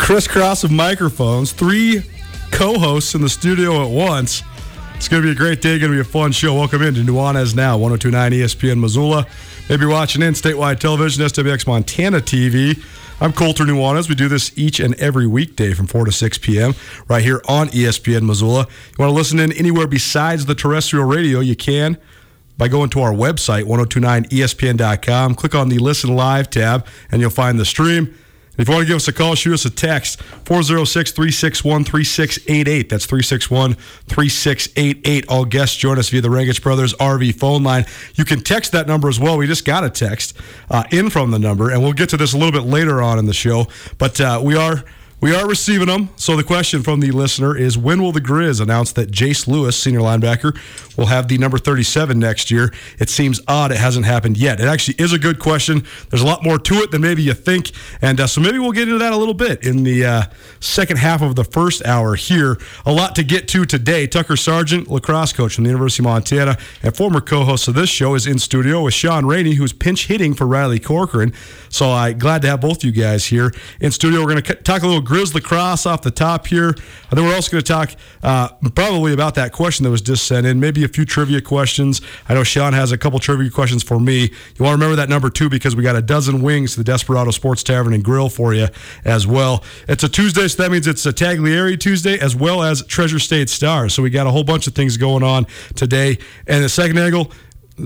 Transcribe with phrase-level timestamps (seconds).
[0.00, 2.02] Crisscross of microphones, three
[2.50, 4.42] co-hosts in the studio at once.
[4.96, 6.54] It's going to be a great day, going to be a fun show.
[6.54, 9.26] Welcome into Nuanez Now, 1029 ESPN Missoula.
[9.68, 12.82] Maybe watching in statewide television, SWX Montana TV.
[13.20, 14.08] I'm Colter Nuanez.
[14.08, 16.74] We do this each and every weekday from 4 to 6 p.m.
[17.06, 18.66] right here on ESPN Missoula.
[18.70, 21.98] You want to listen in anywhere besides the terrestrial radio, you can
[22.56, 25.34] by going to our website, 1029ESPN.com.
[25.34, 28.16] Click on the Listen Live tab, and you'll find the stream.
[28.60, 32.90] If you want to give us a call, shoot us a text 406 361 3688.
[32.90, 35.28] That's 361 3688.
[35.30, 37.86] All guests join us via the Rangich Brothers RV phone line.
[38.16, 39.38] You can text that number as well.
[39.38, 40.36] We just got a text
[40.70, 43.18] uh, in from the number, and we'll get to this a little bit later on
[43.18, 43.66] in the show.
[43.96, 44.84] But uh, we are.
[45.20, 46.08] We are receiving them.
[46.16, 49.76] So the question from the listener is when will the Griz announce that Jace Lewis,
[49.76, 50.58] senior linebacker,
[50.96, 52.72] will have the number 37 next year?
[52.98, 54.60] It seems odd it hasn't happened yet.
[54.60, 55.84] It actually is a good question.
[56.08, 57.72] There's a lot more to it than maybe you think.
[58.00, 60.22] And uh, so maybe we'll get into that a little bit in the uh,
[60.58, 62.56] second half of the first hour here.
[62.86, 64.06] A lot to get to today.
[64.06, 68.14] Tucker Sargent, lacrosse coach from the University of Montana and former co-host of this show,
[68.14, 71.34] is in studio with Shaun Rainey, who's pinch hitting for Riley Corcoran.
[71.68, 74.20] So I'm glad to have both you guys here in studio.
[74.20, 76.68] We're going to talk a little Griz lacrosse off the top here.
[76.68, 80.24] And then we're also going to talk uh, probably about that question that was just
[80.24, 82.00] sent in, maybe a few trivia questions.
[82.28, 84.20] I know Shaun has a couple trivia questions for me.
[84.20, 84.28] You
[84.60, 87.32] want to remember that number two because we got a dozen wings to the Desperado
[87.32, 88.68] Sports Tavern and Grill for you
[89.04, 89.64] as well.
[89.88, 93.50] It's a Tuesday, so that means it's a Taglieri Tuesday as well as Treasure State
[93.50, 93.92] Stars.
[93.92, 95.44] So we got a whole bunch of things going on
[95.74, 96.18] today.
[96.46, 97.32] And the second angle,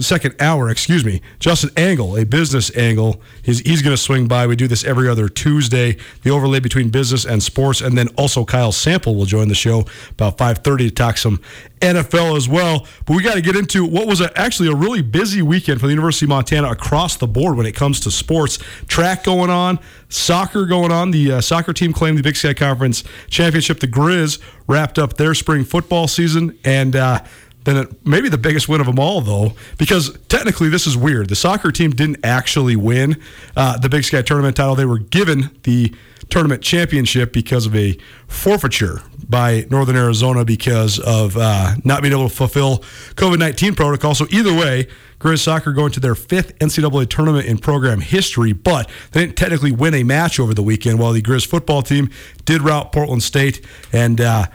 [0.03, 3.21] second hour, excuse me, Justin Angle, a business angle.
[3.43, 4.47] He's, he's going to swing by.
[4.47, 7.81] We do this every other Tuesday, the overlay between business and sports.
[7.81, 11.41] And then also Kyle Sample will join the show about 5.30 to talk some
[11.81, 12.87] NFL as well.
[13.05, 15.87] But we got to get into what was a, actually a really busy weekend for
[15.87, 18.59] the University of Montana across the board when it comes to sports.
[18.89, 19.79] Track going on,
[20.09, 21.11] soccer going on.
[21.11, 23.81] The uh, soccer team claimed the Big Sky Conference championship.
[23.81, 26.59] The Griz wrapped up their spring football season.
[26.65, 27.21] And, uh,
[27.65, 31.29] then it, maybe the biggest win of them all, though, because technically this is weird.
[31.29, 33.21] The soccer team didn't actually win
[33.57, 34.75] uh, the Big Sky tournament title.
[34.75, 35.95] They were given the
[36.31, 37.97] tournament championship because of a
[38.27, 42.79] forfeiture by Northern Arizona because of uh, not being able to fulfill
[43.15, 44.15] COVID 19 protocol.
[44.15, 44.89] So either way,
[45.19, 49.73] Griz soccer going to their fifth NCAA tournament in program history, but they didn't technically
[49.73, 50.99] win a match over the weekend.
[50.99, 52.11] While the Griz football team
[52.45, 54.47] did rout Portland State and uh,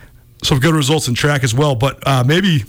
[0.44, 1.76] some good results in track as well.
[1.76, 2.66] But uh, maybe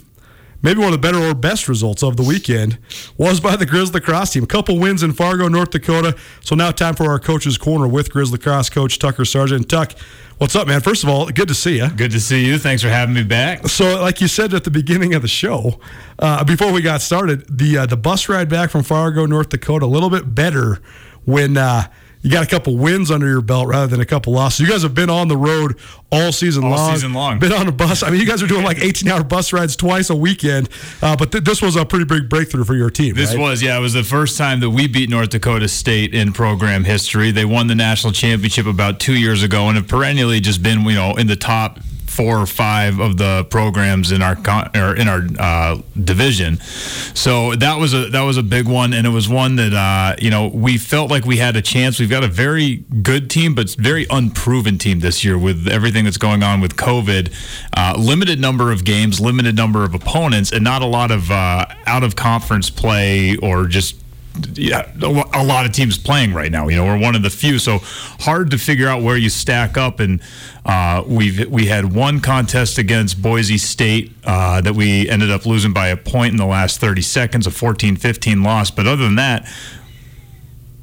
[0.61, 2.77] maybe one of the better or best results of the weekend
[3.17, 4.43] was by the Griz lacrosse team.
[4.43, 6.15] A couple wins in Fargo, North Dakota.
[6.41, 9.69] So now time for our coach's corner with Griz lacrosse coach Tucker Sargent.
[9.69, 9.93] Tuck,
[10.37, 10.81] what's up, man?
[10.81, 11.89] First of all, good to see you.
[11.89, 12.57] Good to see you.
[12.57, 13.67] Thanks for having me back.
[13.67, 15.79] So, like you said at the beginning of the show,
[16.19, 19.85] uh, before we got started, the uh, the bus ride back from Fargo, North Dakota,
[19.85, 20.81] a little bit better
[21.25, 21.57] when.
[21.57, 21.87] Uh,
[22.21, 24.59] you got a couple wins under your belt rather than a couple losses.
[24.59, 25.77] You guys have been on the road
[26.11, 26.93] all season all long.
[26.93, 27.39] season long.
[27.39, 28.03] Been on a bus.
[28.03, 30.69] I mean, you guys are doing like 18 hour bus rides twice a weekend.
[31.01, 33.15] Uh, but th- this was a pretty big breakthrough for your team.
[33.15, 33.39] This right?
[33.39, 36.83] was, yeah, it was the first time that we beat North Dakota State in program
[36.83, 37.31] history.
[37.31, 40.93] They won the national championship about two years ago and have perennially just been, you
[40.93, 41.79] know, in the top
[42.11, 46.59] four or five of the programs in our con- or in our uh, division.
[47.13, 50.15] So that was a that was a big one, and it was one that uh,
[50.21, 51.99] you know we felt like we had a chance.
[51.99, 56.17] We've got a very good team, but very unproven team this year with everything that's
[56.17, 57.33] going on with COVID.
[57.75, 61.65] Uh, limited number of games, limited number of opponents, and not a lot of uh,
[61.85, 64.00] out of conference play or just
[64.53, 66.67] yeah, a lot of teams playing right now.
[66.67, 69.77] You know, we're one of the few, so hard to figure out where you stack
[69.77, 69.99] up.
[69.99, 70.21] And
[70.65, 75.73] uh, we've we had one contest against Boise State uh, that we ended up losing
[75.73, 78.71] by a point in the last 30 seconds, a 14-15 loss.
[78.71, 79.47] But other than that,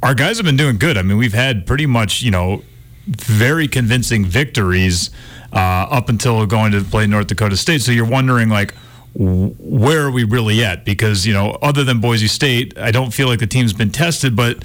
[0.02, 0.98] our guys have been doing good.
[0.98, 2.62] I mean, we've had pretty much you know
[3.06, 5.10] very convincing victories
[5.52, 7.80] uh, up until going to play North Dakota State.
[7.80, 8.74] So you're wondering like
[9.14, 10.84] where are we really at?
[10.84, 14.36] Because you know, other than Boise State, I don't feel like the team's been tested.
[14.36, 14.64] But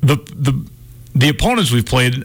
[0.00, 0.66] the the
[1.14, 2.24] the opponents we've played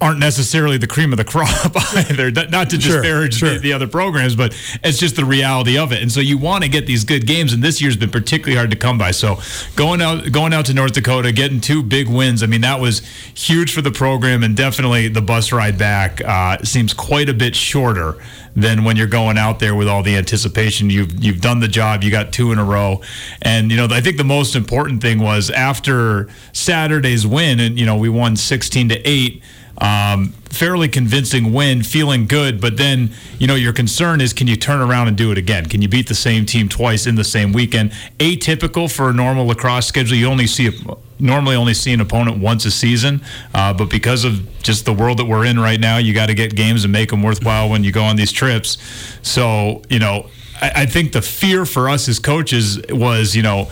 [0.00, 2.30] aren't necessarily the cream of the crop either.
[2.30, 3.54] Not to Sure, disparage sure.
[3.54, 4.54] The, the other programs, but
[4.84, 6.00] it's just the reality of it.
[6.00, 8.70] And so you want to get these good games, and this year's been particularly hard
[8.70, 9.10] to come by.
[9.10, 9.38] So
[9.74, 12.42] going out going out to North Dakota, getting two big wins.
[12.42, 13.00] I mean, that was
[13.34, 17.56] huge for the program, and definitely the bus ride back uh, seems quite a bit
[17.56, 18.16] shorter
[18.56, 20.88] than when you're going out there with all the anticipation.
[20.90, 22.04] You've you've done the job.
[22.04, 23.00] You got two in a row,
[23.42, 27.86] and you know I think the most important thing was after Saturday's win, and you
[27.86, 29.42] know we won 16 to eight.
[29.78, 34.56] Um, fairly convincing win, feeling good, but then you know your concern is can you
[34.56, 35.66] turn around and do it again?
[35.66, 37.92] Can you beat the same team twice in the same weekend?
[38.18, 40.16] Atypical for a normal lacrosse schedule.
[40.16, 40.72] You only see a,
[41.18, 43.20] normally only see an opponent once a season,
[43.52, 46.34] uh, but because of just the world that we're in right now, you got to
[46.34, 48.78] get games and make them worthwhile when you go on these trips.
[49.22, 50.30] So you know,
[50.60, 53.70] I, I think the fear for us as coaches was you know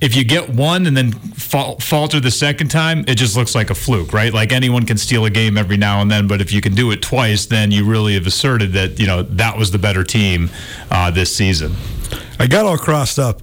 [0.00, 3.70] if you get one and then fal- falter the second time, it just looks like
[3.70, 4.32] a fluke, right?
[4.32, 6.90] Like anyone can steal a game every now and then, but if you can do
[6.90, 10.50] it twice, then you really have asserted that you know that was the better team
[10.90, 11.74] uh, this season.
[12.38, 13.42] I got all crossed up.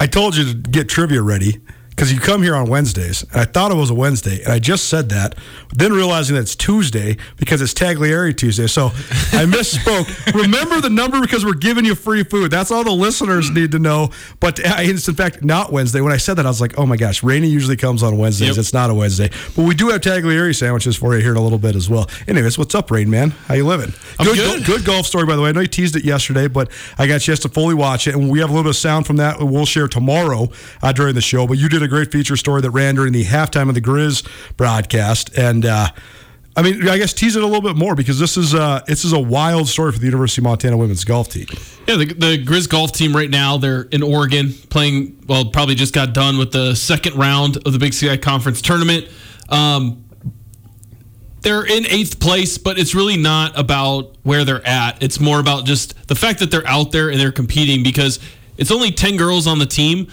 [0.00, 1.60] I told you to get trivia ready
[1.98, 4.60] because you come here on Wednesdays, and I thought it was a Wednesday, and I
[4.60, 5.34] just said that,
[5.74, 8.68] then realizing that it's Tuesday because it's Tagliari Tuesday.
[8.68, 10.32] So I misspoke.
[10.40, 12.52] Remember the number because we're giving you free food.
[12.52, 14.10] That's all the listeners need to know.
[14.38, 16.00] But it's in fact not Wednesday.
[16.00, 18.50] When I said that, I was like, oh my gosh, Rainey usually comes on Wednesdays.
[18.50, 18.58] Yep.
[18.58, 21.42] It's not a Wednesday, but we do have Tagliari sandwiches for you here in a
[21.42, 22.08] little bit as well.
[22.28, 23.30] Anyways, what's up, Rain Man?
[23.30, 23.92] How you living?
[24.20, 24.64] I'm good, good.
[24.64, 25.48] good golf story, by the way.
[25.48, 28.14] I know you teased it yesterday, but I got a chance to fully watch it,
[28.14, 30.48] and we have a little bit of sound from that we'll share tomorrow
[30.80, 31.44] uh, during the show.
[31.44, 34.22] But you did a great feature story that ran during the halftime of the Griz
[34.56, 35.88] broadcast, and uh,
[36.58, 39.04] I mean, I guess tease it a little bit more because this is uh, this
[39.04, 41.46] is a wild story for the University of Montana women's golf team.
[41.86, 45.94] Yeah, the, the Griz golf team right now, they're in Oregon playing, well, probably just
[45.94, 49.06] got done with the second round of the Big Sky Conference tournament.
[49.48, 50.04] Um,
[51.42, 55.00] they're in eighth place, but it's really not about where they're at.
[55.00, 58.18] It's more about just the fact that they're out there and they're competing because
[58.56, 60.08] it's only 10 girls on the team.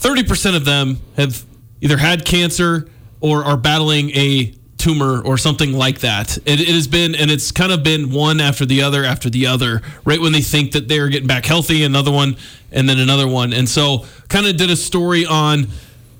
[0.00, 1.44] 30% of them have
[1.80, 2.88] either had cancer
[3.20, 6.38] or are battling a tumor or something like that.
[6.38, 9.46] It, it has been, and it's kind of been one after the other after the
[9.46, 12.36] other, right when they think that they're getting back healthy, another one,
[12.72, 13.52] and then another one.
[13.52, 15.68] And so, kind of did a story on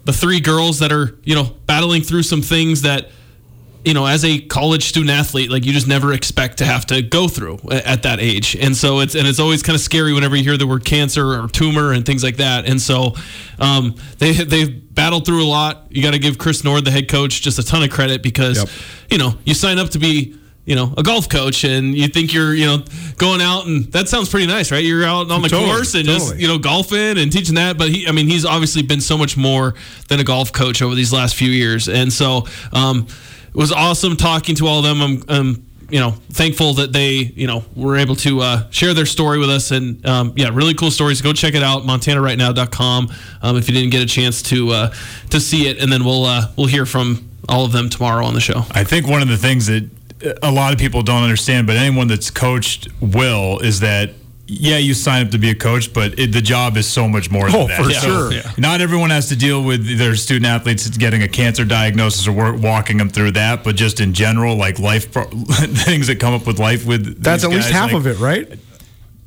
[0.05, 3.09] the three girls that are, you know, battling through some things that
[3.85, 7.01] you know, as a college student athlete, like you just never expect to have to
[7.03, 8.55] go through at that age.
[8.57, 11.41] And so it's and it's always kind of scary whenever you hear the word cancer
[11.41, 12.67] or tumor and things like that.
[12.67, 13.15] And so
[13.59, 15.87] um, they they've battled through a lot.
[15.91, 18.59] You got to give Chris Nord, the head coach, just a ton of credit because
[18.59, 18.69] Yep.
[19.13, 22.35] you know you sign up to be you know a golf coach and you think
[22.35, 22.85] you're you know
[23.17, 24.85] going out and that sounds pretty nice, right?
[24.85, 27.79] You're out on the Totally, course and just you know golfing and teaching that.
[27.79, 29.75] But he, I mean, he's obviously been so much more
[30.09, 32.47] than a golf coach over these last few years, and so.
[32.75, 33.07] Um,
[33.51, 35.03] it was awesome talking to all of them.
[35.03, 39.07] I'm, I'm you know thankful that they you know were able to uh, share their
[39.07, 39.71] story with us.
[39.71, 41.21] And um, yeah really cool stories.
[41.21, 43.09] Go check it out montanarightnow.com
[43.43, 44.95] um, if you didn't get a chance to uh,
[45.31, 45.83] to see it.
[45.83, 48.65] And then we'll uh, we'll hear from all of them tomorrow on the show.
[48.71, 49.89] I think one of the things that
[50.43, 54.11] a lot of people don't understand, but anyone that's coached will, is that
[54.53, 57.31] yeah, you sign up to be a coach, but it, the job is so much
[57.31, 57.77] more than Oh, that.
[57.85, 58.33] for So sure.
[58.33, 58.51] Yeah.
[58.59, 62.61] Not everyone has to deal with their student athletes getting a cancer diagnosis or work,
[62.61, 65.29] walking them through that, but just in general, like life pro-
[65.87, 68.19] things that come up with life with That's these at least half like, of it,
[68.19, 68.59] right?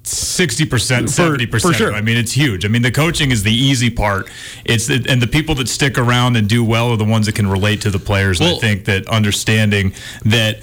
[0.06, 1.75] sixty percent, For- seventy for percent.
[1.77, 1.94] sure.
[1.94, 2.65] I mean, it's huge.
[2.65, 4.30] I mean, the coaching is the easy part.
[4.65, 7.36] It's the, and the people that stick around and do well are the ones that
[7.36, 8.42] can relate to the players.
[8.42, 9.94] and I think that understanding
[10.25, 10.60] that.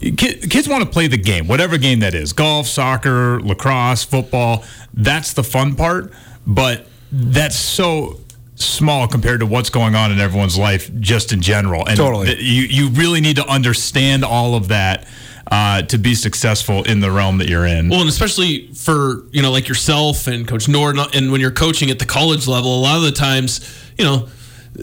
[0.00, 0.12] Ki-
[0.48, 4.64] Kids want to play the game, whatever game that is golf, soccer, lacrosse, football.
[4.94, 6.12] That's the fun part.
[6.46, 8.20] But that's so
[8.54, 11.86] small compared to what's going on in everyone's life just in general.
[11.86, 12.26] And Totally.
[12.26, 15.06] th- you, you really need to understand all of that
[15.50, 17.88] uh, to be successful in the realm that you're in.
[17.88, 21.90] Well, and especially for you know like yourself and Coach Nord, and when you're coaching
[21.90, 23.60] at the college level, a lot of the times,
[23.98, 24.28] you know,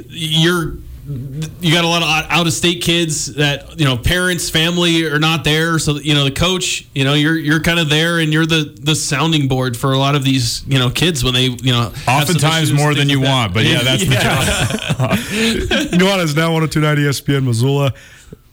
[0.07, 5.05] you're you got a lot of out of state kids that you know parents, family
[5.05, 8.19] are not there, so you know the coach, you know, you're you're kind of there,
[8.19, 11.33] and you're the the sounding board for a lot of these you know kids when
[11.33, 15.17] they you know Oftentimes more than you like want, but yeah, that's the job.
[15.99, 17.93] Nuanez now 1029 ESPN Missoula.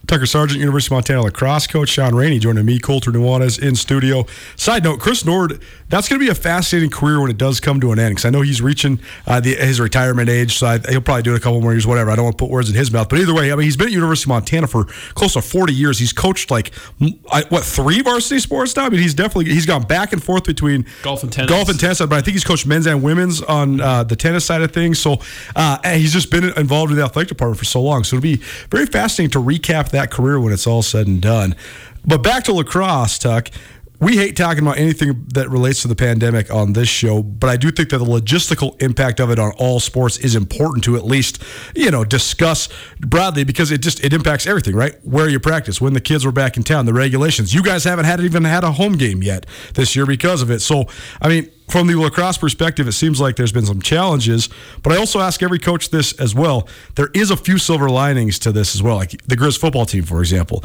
[0.07, 4.27] Tucker Sargent, University of Montana lacrosse coach Shaun Rainey joining me, Colter Nuanez in studio.
[4.57, 7.81] Side note, Chris Nord, that's going to be a fascinating career when it does come
[7.81, 10.79] to an end because I know he's reaching uh, the, his retirement age, so I,
[10.89, 12.11] he'll probably do it a couple more years, whatever.
[12.11, 13.77] I don't want to put words in his mouth, but either way, I mean, he's
[13.77, 15.99] been at University of Montana for close to 40 years.
[15.99, 16.73] He's coached like
[17.33, 18.87] I, what three varsity sports now.
[18.87, 21.51] I mean, he's definitely he's gone back and forth between Golf and tennis.
[21.51, 24.45] golf and tennis, but I think he's coached men's and women's on uh, the tennis
[24.45, 25.01] side of things.
[25.01, 25.19] So
[25.57, 28.05] uh, he's just been involved in the athletic department for so long.
[28.05, 28.37] So it'll be
[28.71, 31.57] very fascinating to recap that career when it's all said and done.
[32.07, 33.51] But back to lacrosse, Tuck.
[34.01, 37.59] We hate talking about anything that relates to the pandemic on this show, but I
[37.59, 41.05] do think that the logistical impact of it on all sports is important to at
[41.05, 41.43] least,
[41.77, 44.95] you know, discuss broadly because it just it impacts everything, right?
[45.05, 47.53] Where you practice, when the kids were back in town, the regulations.
[47.53, 50.61] You guys haven't had even had a home game yet this year because of it.
[50.61, 50.87] So,
[51.21, 54.49] I mean, from the lacrosse perspective, it seems like there's been some challenges,
[54.83, 56.67] but I also ask every coach this as well.
[56.95, 60.05] There is a few silver linings to this as well, like the Griz football team,
[60.05, 60.65] for example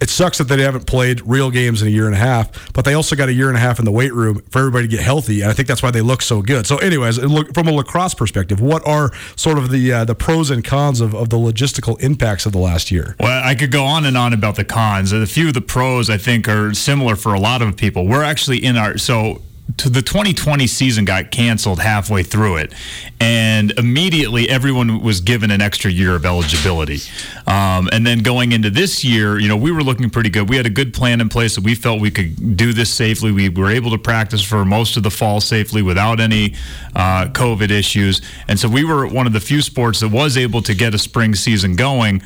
[0.00, 2.84] it sucks that they haven't played real games in a year and a half, but
[2.84, 4.96] they also got a year and a half in the weight room for everybody to
[4.96, 6.66] get healthy, and I think that's why they look so good.
[6.66, 10.50] So, anyways, look from a lacrosse perspective, what are sort of the uh, the pros
[10.50, 13.16] and cons of, of the logistical impacts of the last year?
[13.20, 15.12] Well, I could go on and on about the cons.
[15.12, 18.06] And a few of the pros I think are similar for a lot of people.
[18.06, 19.42] We're actually in our so
[19.76, 22.72] the 2020 season got canceled halfway through it,
[23.20, 26.98] and immediately everyone was given an extra year of eligibility.
[27.46, 30.48] Um, and then going into this year, you know, we were looking pretty good.
[30.48, 33.32] We had a good plan in place that we felt we could do this safely.
[33.32, 36.54] We were able to practice for most of the fall safely without any
[36.94, 40.62] uh, COVID issues, and so we were one of the few sports that was able
[40.62, 42.22] to get a spring season going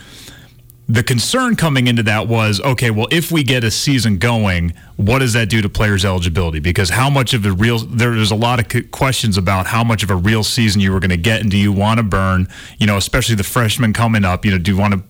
[0.86, 5.18] the concern coming into that was okay well if we get a season going what
[5.18, 6.60] does that do to players eligibility?
[6.60, 10.10] Because how much of a real there's a lot of questions about how much of
[10.10, 12.48] a real season you were going to get and do you want to burn
[12.78, 15.02] you know especially the freshmen coming up you know do you want to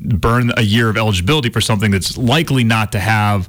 [0.00, 3.48] burn a year of eligibility for something that's likely not to have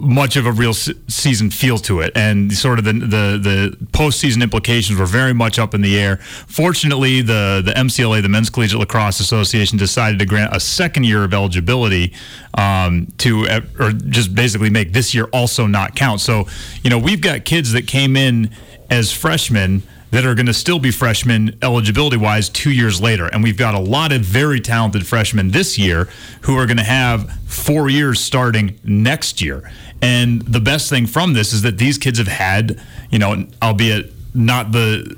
[0.00, 3.76] much of a real se- season feel to it, and sort of the the the
[3.86, 6.16] postseason implications were very much up in the air.
[6.46, 11.24] Fortunately, the the MCLA, the Men's Collegiate Lacrosse Association, decided to grant a second year
[11.24, 12.12] of eligibility
[12.54, 16.20] um, to, uh, or just basically make this year also not count.
[16.20, 16.46] So,
[16.82, 18.50] you know, we've got kids that came in
[18.90, 23.26] as freshmen that are going to still be freshmen eligibility wise two years later.
[23.26, 26.08] And we've got a lot of very talented freshmen this year
[26.42, 29.70] who are going to have four years starting next year.
[30.00, 34.12] And the best thing from this is that these kids have had, you know, albeit
[34.34, 35.16] not the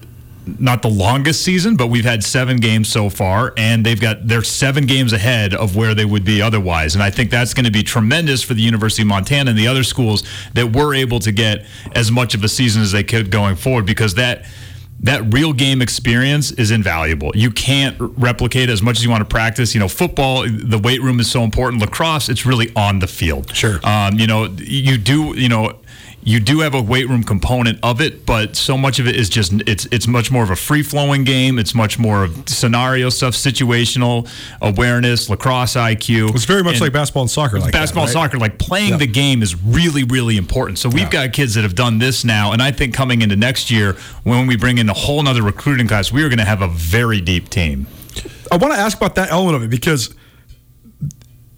[0.59, 4.43] not the longest season, but we've had seven games so far, and they've got they're
[4.43, 6.95] seven games ahead of where they would be otherwise.
[6.95, 9.69] And I think that's going to be tremendous for the University of Montana and the
[9.69, 13.31] other schools that were able to get as much of a season as they could
[13.31, 14.47] going forward, because that
[15.03, 17.33] that real game experience is invaluable.
[17.35, 19.75] You can't replicate as much as you want to practice.
[19.75, 21.81] You know, football, the weight room is so important.
[21.81, 23.55] Lacrosse, it's really on the field.
[23.55, 23.81] Sure.
[23.87, 25.80] Um, you know, you do, you know,
[26.23, 29.29] you do have a weight room component of it, but so much of it is
[29.29, 31.59] just it's it's much more of a free flowing game.
[31.59, 34.29] It's much more of scenario stuff, situational
[34.61, 36.35] awareness, lacrosse IQ.
[36.35, 38.91] It's very much And- like basketball and soccer, like that, basketball and soccer like playing
[38.91, 38.97] Yeah.
[38.99, 42.53] the game is really really important so we've got kids that have done this now
[42.53, 45.87] and i think coming into next year when we bring in a whole nother recruiting
[45.89, 47.87] class we are going to have a very deep team
[48.53, 50.13] I want to ask about that element of it because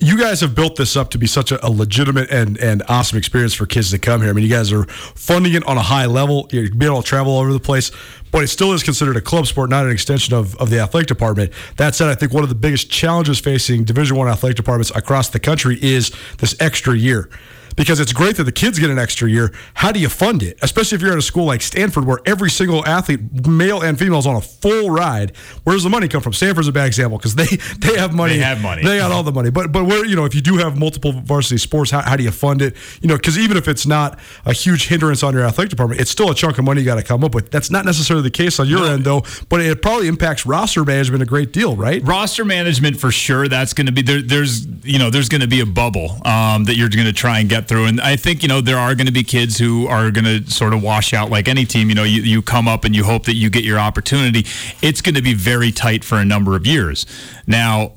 [0.03, 3.17] you guys have built this up to be such a, a, legitimate and, and awesome
[3.17, 4.31] experience for kids to come here.
[4.31, 6.49] I mean, you guys are funding it on a high level.
[6.51, 7.93] You're being able to travel all over the place,
[8.33, 11.07] but it still is considered a club sport, not an extension of, of the athletic
[11.07, 11.53] department.
[11.77, 15.29] That said, I think one of the biggest challenges facing Division One athletic departments across
[15.29, 17.31] the country is this extra year
[17.77, 19.53] because it's great that the kids get an extra year.
[19.75, 20.59] How do you fund it?
[20.63, 24.19] Especially if you're at a school like Stanford where every single athlete, male and female,
[24.19, 25.37] is on a full ride.
[25.65, 26.33] Where does the money come from?
[26.33, 27.47] Stanford's a bad example because they
[27.79, 28.35] they have money.
[28.37, 28.83] They have money.
[28.83, 29.51] They got all the money.
[29.51, 32.25] But but where you know if you do have multiple varsity sports, how, how do
[32.25, 32.77] you fund it?
[33.01, 36.11] You know because even if it's not a huge hindrance on your athletic department, it's
[36.11, 37.51] still a chunk of money you got to come up with.
[37.51, 38.93] That's not necessarily the case on your no.
[38.93, 39.25] end though.
[39.49, 42.03] But it probably impacts roster management a great deal, right?
[42.03, 43.49] Roster management for sure.
[43.49, 44.23] That's going to be there.
[44.23, 47.41] There's you know there's going to be a bubble um, that you're going to try
[47.41, 49.87] and get through, and I think you know, there are going to be kids who
[49.87, 51.89] are going to sort of wash out like any team.
[51.89, 54.47] You know, you, you come up and you hope that you get your opportunity.
[54.81, 57.07] It's going to be very tight for a number of years.
[57.47, 57.93] Now,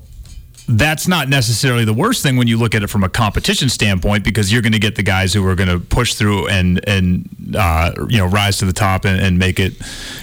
[0.68, 4.24] that's not necessarily the worst thing when you look at it from a competition standpoint
[4.24, 7.54] because you're going to get the guys who are going to push through and and
[7.56, 9.74] uh, you know rise to the top and, and, make it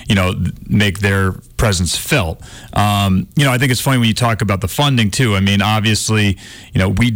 [0.10, 0.34] you know
[0.68, 2.42] make their presence felt.
[2.74, 5.36] Um, you know, I think it's funny when you talk about the funding too.
[5.36, 6.38] I mean, obviously,
[6.74, 7.12] you know, we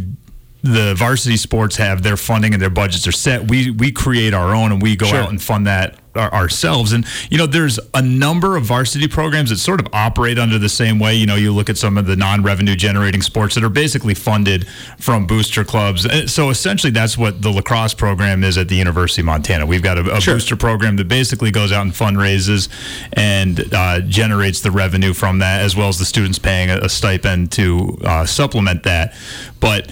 [0.64, 3.50] the varsity sports have their funding and their budgets are set.
[3.50, 5.20] We we create our own and we go sure.
[5.20, 6.94] out and fund that ourselves.
[6.94, 10.70] And you know, there's a number of varsity programs that sort of operate under the
[10.70, 11.16] same way.
[11.16, 14.68] You know, you look at some of the non-revenue generating sports that are basically funded
[15.00, 16.08] from booster clubs.
[16.32, 19.66] So essentially, that's what the lacrosse program is at the University of Montana.
[19.66, 20.36] We've got a, a sure.
[20.36, 22.70] booster program that basically goes out and fundraises
[23.14, 26.90] and uh, generates the revenue from that, as well as the students paying a, a
[26.90, 29.16] stipend to uh, supplement that.
[29.60, 29.92] But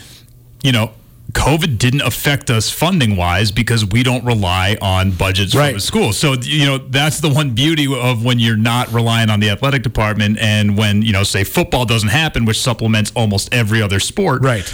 [0.66, 0.92] you know,
[1.32, 5.68] COVID didn't affect us funding wise because we don't rely on budgets right.
[5.68, 6.14] from the school.
[6.14, 9.84] So, you know, that's the one beauty of when you're not relying on the athletic
[9.84, 14.42] department and when, you know, say football doesn't happen, which supplements almost every other sport.
[14.44, 14.74] Right.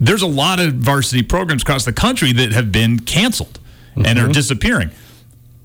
[0.00, 3.60] There's a lot of varsity programs across the country that have been canceled
[3.90, 4.06] mm-hmm.
[4.06, 4.32] and are mm-hmm.
[4.32, 4.90] disappearing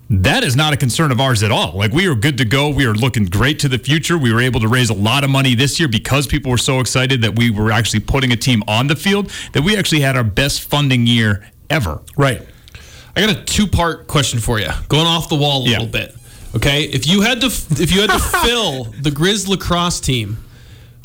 [0.09, 1.73] that is not a concern of ours at all.
[1.73, 2.69] Like we are good to go.
[2.69, 4.17] We are looking great to the future.
[4.17, 6.79] We were able to raise a lot of money this year because people were so
[6.79, 10.15] excited that we were actually putting a team on the field that we actually had
[10.15, 12.01] our best funding year ever.
[12.15, 12.41] Right.
[13.15, 14.69] I got a two-part question for you.
[14.87, 15.79] Going off the wall a yeah.
[15.79, 16.15] little bit.
[16.55, 16.83] Okay?
[16.83, 20.37] If you had to if you had to fill the Griz lacrosse team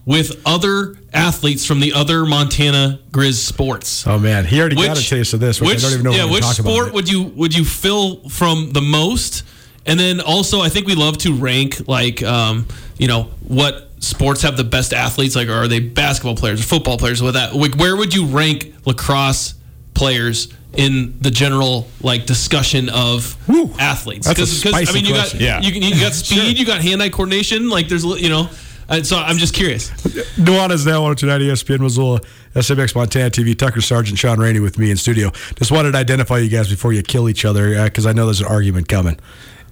[0.04, 4.06] with other athletes from the other Montana Griz sports.
[4.06, 5.60] Oh man, he already which, got a taste of this.
[5.60, 6.12] Which, which I don't even know.
[6.12, 9.44] Yeah, which sport would you would you fill from the most?
[9.84, 12.66] And then also, I think we love to rank like um,
[12.98, 15.36] you know what sports have the best athletes.
[15.36, 17.22] Like, are they basketball players or football players?
[17.22, 19.54] With that, like, where would you rank lacrosse
[19.94, 20.52] players?
[20.74, 25.60] in the general like discussion of Woo, athletes because I mean you got yeah.
[25.60, 26.44] you, you got speed sure.
[26.46, 28.48] you got hand eye coordination like there's you know
[28.92, 29.90] uh, so I'm just curious.
[30.36, 32.20] Nuanez now on tonight ESPN Missoula,
[32.54, 33.56] SWX Montana TV.
[33.56, 35.30] Tucker Sargent Shaun Rainey with me in studio.
[35.56, 38.26] Just wanted to identify you guys before you kill each other because uh, I know
[38.26, 39.18] there's an argument coming.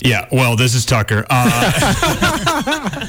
[0.00, 1.26] Yeah, well, this is Tucker.
[1.28, 1.50] Uh,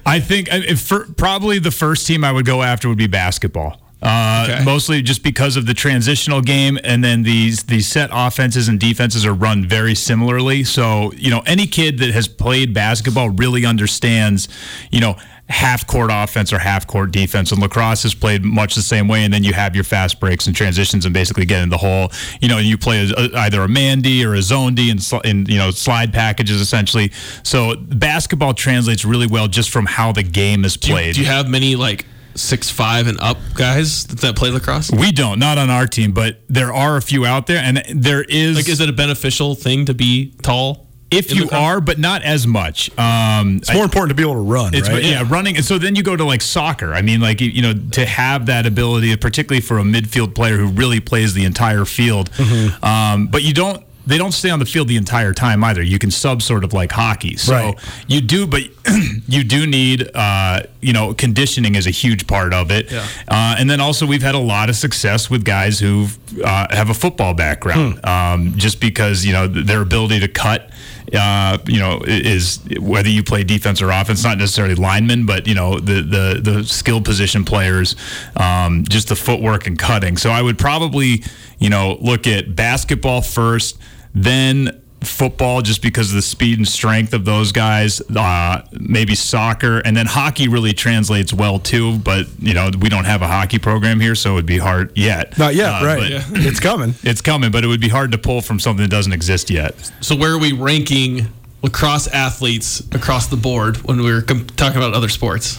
[0.06, 3.80] I think for, probably the first team I would go after would be basketball.
[4.02, 4.64] Uh, okay.
[4.64, 9.26] Mostly just because of the transitional game, and then these these set offenses and defenses
[9.26, 10.64] are run very similarly.
[10.64, 14.48] So you know, any kid that has played basketball really understands,
[14.90, 15.16] you know,
[15.50, 17.52] half court offense or half court defense.
[17.52, 19.24] And lacrosse is played much the same way.
[19.24, 22.10] And then you have your fast breaks and transitions and basically get in the hole.
[22.40, 25.06] You know, you play a, uh, either a man D or a zone D and,
[25.24, 27.10] in you know slide packages essentially.
[27.42, 31.14] So basketball translates really well just from how the game is played.
[31.14, 34.90] Do you, do you have many like six five and up guys that play lacrosse?
[34.90, 38.22] We don't, not on our team, but there are a few out there, and there
[38.22, 38.56] is.
[38.56, 40.86] Like, is it a beneficial thing to be tall?
[41.10, 42.96] If you are, but not as much.
[42.98, 45.02] Um, it's more I, important to be able to run, right?
[45.02, 45.56] Yeah, running.
[45.56, 46.94] And so then you go to like soccer.
[46.94, 50.68] I mean, like you know, to have that ability, particularly for a midfield player who
[50.68, 52.30] really plays the entire field.
[52.32, 52.84] Mm-hmm.
[52.84, 55.82] Um, but you don't they don't stay on the field the entire time either.
[55.82, 57.36] You can sub sort of like hockey.
[57.36, 57.78] So right.
[58.08, 58.62] you do, but
[59.28, 62.90] you do need, uh, you know, conditioning is a huge part of it.
[62.90, 63.06] Yeah.
[63.28, 66.08] Uh, and then also we've had a lot of success with guys who
[66.42, 68.08] uh, have a football background, hmm.
[68.08, 70.70] um, just because you know their ability to cut.
[71.12, 75.54] Uh, you know, is whether you play defense or offense, not necessarily linemen, but you
[75.54, 77.96] know the the the skill position players,
[78.36, 80.16] um, just the footwork and cutting.
[80.16, 81.24] So I would probably,
[81.58, 83.76] you know, look at basketball first
[84.14, 89.78] then football just because of the speed and strength of those guys uh, maybe soccer.
[89.78, 93.58] And then hockey really translates well too but you know we don't have a hockey
[93.58, 95.38] program here so it would be hard yet.
[95.38, 96.10] Not yet uh, right.
[96.10, 96.24] yeah.
[96.30, 96.94] it's coming.
[97.02, 99.74] It's coming but it would be hard to pull from something that doesn't exist yet.
[100.00, 101.28] So where are we ranking
[101.62, 105.58] lacrosse athletes across the board when we were talking about other sports?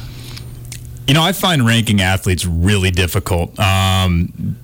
[1.08, 3.60] You know, I find ranking athletes really difficult.
[3.60, 4.58] Um,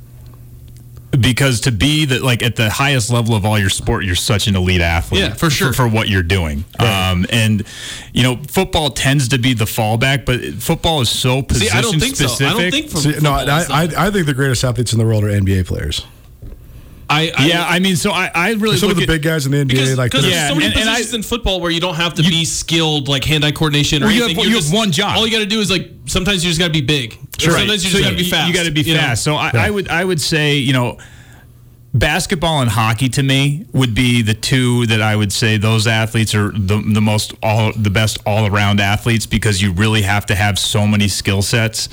[1.12, 4.48] because to be that like at the highest level of all your sport, you're such
[4.48, 5.22] an elite athlete.
[5.22, 5.70] Yeah, for sure.
[5.74, 7.64] For, for what you're doing, um, and
[8.14, 11.82] you know, football tends to be the fallback, but football is so See, position I
[11.82, 12.38] don't think specific.
[12.38, 12.46] so.
[12.58, 12.90] I don't think.
[12.90, 14.08] From See, no, I, I.
[14.08, 16.06] I think the greatest athletes in the world are NBA players.
[17.10, 19.46] I, I yeah, I mean, so I, I really Some of the at, big guys
[19.46, 20.34] in the NBA, Because, like because this.
[20.34, 22.22] there's Yeah, so many and- and I- positions in football where you don't have to
[22.24, 24.44] be skilled, like hand-eye coordination or Well, you have- anything.
[24.46, 25.16] you You're have one job.
[25.18, 27.14] All you got to do is like sometimes you just got to be big.
[27.14, 27.42] Right.
[27.42, 28.48] Sometimes you So just got to be fast.
[28.50, 29.00] You got to be know?
[29.00, 29.24] fast.
[29.24, 30.98] So I, I would I would say you know.
[31.98, 36.36] Basketball and hockey to me would be the two that I would say those athletes
[36.36, 40.36] are the, the most all the best all around athletes because you really have to
[40.36, 41.90] have so many skill sets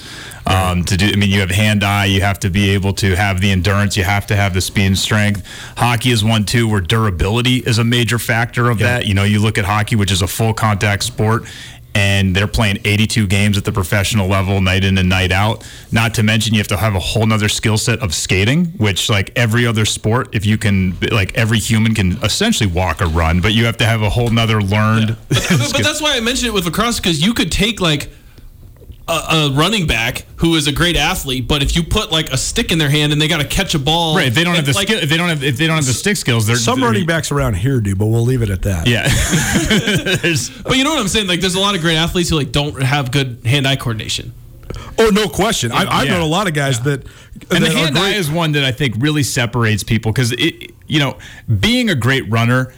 [0.47, 1.07] um, to do.
[1.07, 3.97] I mean, you have hand eye, you have to be able to have the endurance,
[3.97, 5.47] you have to have the speed and strength.
[5.77, 9.07] Hockey is one too where durability is a major factor of that.
[9.07, 11.45] You know, you look at hockey, which is a full contact sport,
[11.95, 15.67] and they're playing 82 games at the professional level night in and night out.
[15.93, 19.09] Not to mention you have to have a whole nother skill set of skating which
[19.09, 23.41] like every other sport if you can like every human can essentially walk or run
[23.41, 26.49] but you have to have a whole nother learned But, but that's why I mentioned
[26.49, 28.11] it with lacrosse because you could take like
[29.07, 32.37] a, a running back who is a great athlete, but if you put like a
[32.39, 34.55] stick in their hand and they got to catch a ball, right if they don't
[34.57, 36.47] have the like, skill if they don't have if they don't have the stick skills
[36.47, 38.87] they're Some they're- running backs around here do, but we'll leave it at that.
[38.87, 39.03] yeah
[40.65, 41.27] But you know what I'm saying?
[41.29, 44.33] Like, there's a lot of great athletes who like don't have good hand-eye coordination.
[44.99, 45.71] Oh, no question.
[45.73, 46.13] I, I've Yeah.
[46.15, 47.05] known a lot of guys that.
[47.51, 50.99] and the hand eye is one that I think really separates people because it, you
[50.99, 51.19] know,
[51.61, 52.73] being a great runner,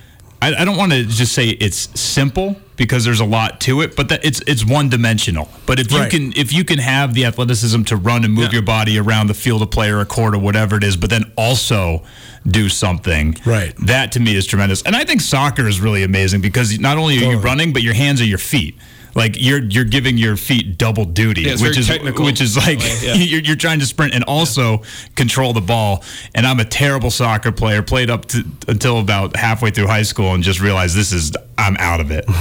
[0.46, 3.96] I, I don't want to just say it's simple because there's a lot to it,
[3.96, 5.48] but that it's it's one dimensional.
[5.66, 6.12] But if Right.
[6.12, 8.52] you can if you can have the athleticism to run and move Yeah.
[8.52, 11.10] your body around the field of play or a court or whatever it is, but
[11.10, 12.02] then also
[12.46, 13.74] do something, Right.
[13.86, 17.16] That to me is tremendous, and I think soccer is really amazing because not only
[17.26, 18.76] are you running, but your hands are your feet.
[19.16, 22.24] Like you're you're giving your feet double duty, Yeah, which is technical.
[22.24, 23.14] which is like Like, yeah.
[23.14, 24.82] you're, you're trying to sprint and also
[25.14, 26.04] control the ball.
[26.34, 27.82] And I'm a terrible soccer player.
[27.82, 31.76] Played up to, until about halfway through high school and just realized this is I'm
[31.78, 32.24] out of it.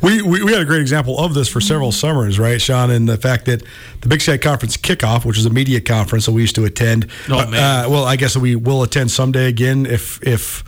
[0.00, 2.90] We, we, we had a great example of this for several summers, right, Shaun?
[2.92, 3.64] And the fact that
[4.00, 7.08] the Big Sky Conference kickoff, which is a media conference that we used to attend.
[7.28, 7.84] Oh, uh, man.
[7.84, 10.62] Uh, well, I guess we will attend someday again if if.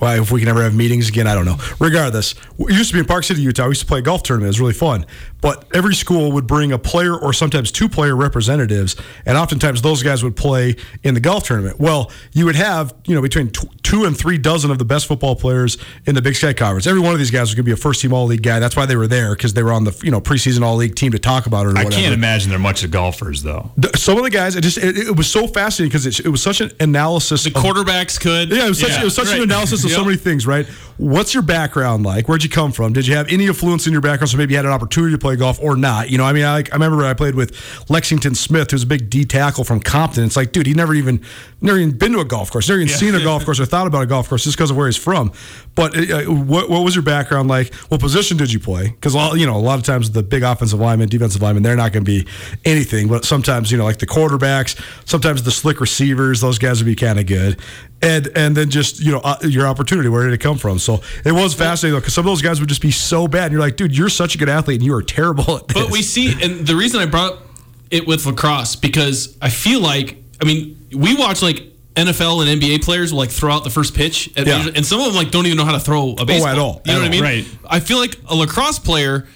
[0.00, 1.56] Well, if we can ever have meetings again, I don't know.
[1.78, 3.64] Regardless, used to be in Park City, Utah.
[3.64, 4.46] We used to play a golf tournament.
[4.46, 5.06] It was really fun.
[5.40, 10.02] But every school would bring a player or sometimes two player representatives, and oftentimes those
[10.02, 11.78] guys would play in the golf tournament.
[11.78, 15.06] Well, you would have, you know, between tw- two and three dozen of the best
[15.06, 16.86] football players in the Big Sky Conference.
[16.88, 18.58] Every one of these guys was going to be a first team All League guy.
[18.58, 20.96] That's why they were there because they were on the, you know, preseason All League
[20.96, 22.02] team to talk about it or I whatever.
[22.02, 23.70] can't imagine they're much of golfers though.
[23.76, 26.28] The- Some of the guys, it just it, it was so fascinating because it, it
[26.28, 27.44] was such an analysis.
[27.44, 28.50] The of- quarterbacks could.
[28.50, 29.36] yeah, it was such, Yeah, it was such right.
[29.36, 30.66] an analysis of so many things, right?
[30.98, 32.28] What's your background like?
[32.28, 32.92] Where'd you come from?
[32.92, 34.30] Did you have any influence in your background?
[34.30, 36.10] So maybe you had an opportunity to play golf or not.
[36.10, 37.54] You know, I mean, I, I remember I played with
[37.90, 40.24] Lexington Smith, who's a big D tackle from Compton.
[40.24, 41.22] It's like, dude, he never even
[41.60, 43.86] never even been to a golf course, never even seen a golf course or thought
[43.86, 45.32] about a golf course just because of where he's from.
[45.74, 47.74] But uh, what, what was your background like?
[47.74, 48.88] What position did you play?
[48.88, 51.92] Because you know, a lot of times the big offensive linemen, defensive linemen, they're not
[51.92, 52.26] going to be
[52.64, 53.08] anything.
[53.08, 56.96] But sometimes, you know, like the quarterbacks, sometimes the slick receivers, those guys would be
[56.96, 57.60] kind of good.
[58.02, 60.78] And and then just you know uh, your opportunity, where did it come from?
[60.78, 63.52] So it was fascinating because some of those guys would just be so bad, and
[63.52, 65.82] you're like, dude, you're such a good athlete, and you are terrible at this.
[65.82, 67.38] But we see, and the reason I brought
[67.90, 71.62] it with lacrosse because I feel like, I mean, we watch like
[71.94, 74.68] NFL and NBA players will like throw out the first pitch, Yeah.
[74.74, 76.82] and some of them like don't even know how to throw a baseball at all.
[76.84, 77.22] You know At what I mean?
[77.22, 77.48] Right.
[77.64, 79.26] I feel like a lacrosse player.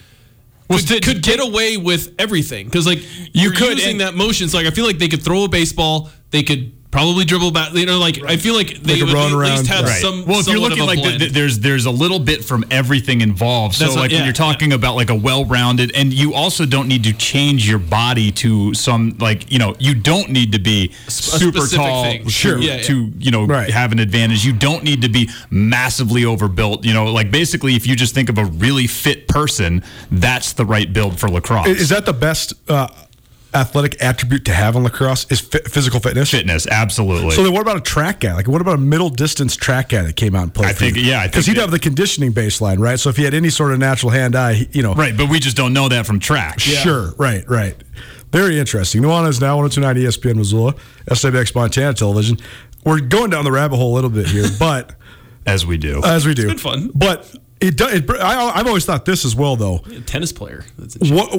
[0.69, 3.01] Could, could get away with everything because like
[3.35, 4.49] you could, using and- that motion.
[4.49, 6.11] So like I feel like they could throw a baseball.
[6.31, 7.73] They could probably dribble back.
[7.73, 9.67] You know, like I feel like they could would run at least around.
[9.69, 10.01] have Right.
[10.03, 10.25] some.
[10.27, 13.77] well, if you're looking like the, the- there's there's a little bit from everything involved.
[13.77, 16.67] So That's what- like yeah, when you're talking about like a well-rounded, and you also
[16.67, 20.59] don't need to change your body to some like you know you don't need to
[20.59, 22.25] be super tall thing.
[22.25, 22.59] to, Sure.
[22.59, 22.83] Yeah, yeah.
[22.83, 23.71] to you know Right.
[23.71, 24.45] have an advantage.
[24.45, 26.85] You don't need to be massively overbuilt.
[26.85, 30.65] You know, like basically if you just think of a really fit person, that's the
[30.65, 31.69] right build for lacrosse.
[31.69, 32.89] is that the best uh,
[33.55, 35.27] athletic attribute to have in lacrosse?
[35.31, 36.31] Is fi- physical fitness?
[36.31, 37.31] Fitness, absolutely.
[37.33, 38.35] So then, what about a track guy?
[38.35, 40.69] Like, what about a middle distance track guy that came out and played?
[40.69, 41.03] I think- you?
[41.03, 42.99] yeah, because he'd that- have the conditioning baseline, right?
[42.99, 45.41] So if he had any sort of natural hand eye, you know, right, but we
[45.41, 46.61] just don't know that from track.
[46.61, 47.75] Sure, right, right.
[48.33, 49.03] Very interesting.
[49.03, 50.75] Nuanez now 1029 ESPN Missoula,
[51.11, 52.39] SWX Montana Television.
[52.85, 54.95] We're going down the rabbit hole a little bit here, but
[55.47, 56.01] As we do.
[56.05, 56.91] as we do, been fun.
[56.95, 57.29] But
[57.61, 59.79] it, do- it I, I've always thought this as well, though.
[60.07, 60.65] tennis player.
[60.79, 60.97] That's.
[61.11, 61.31] What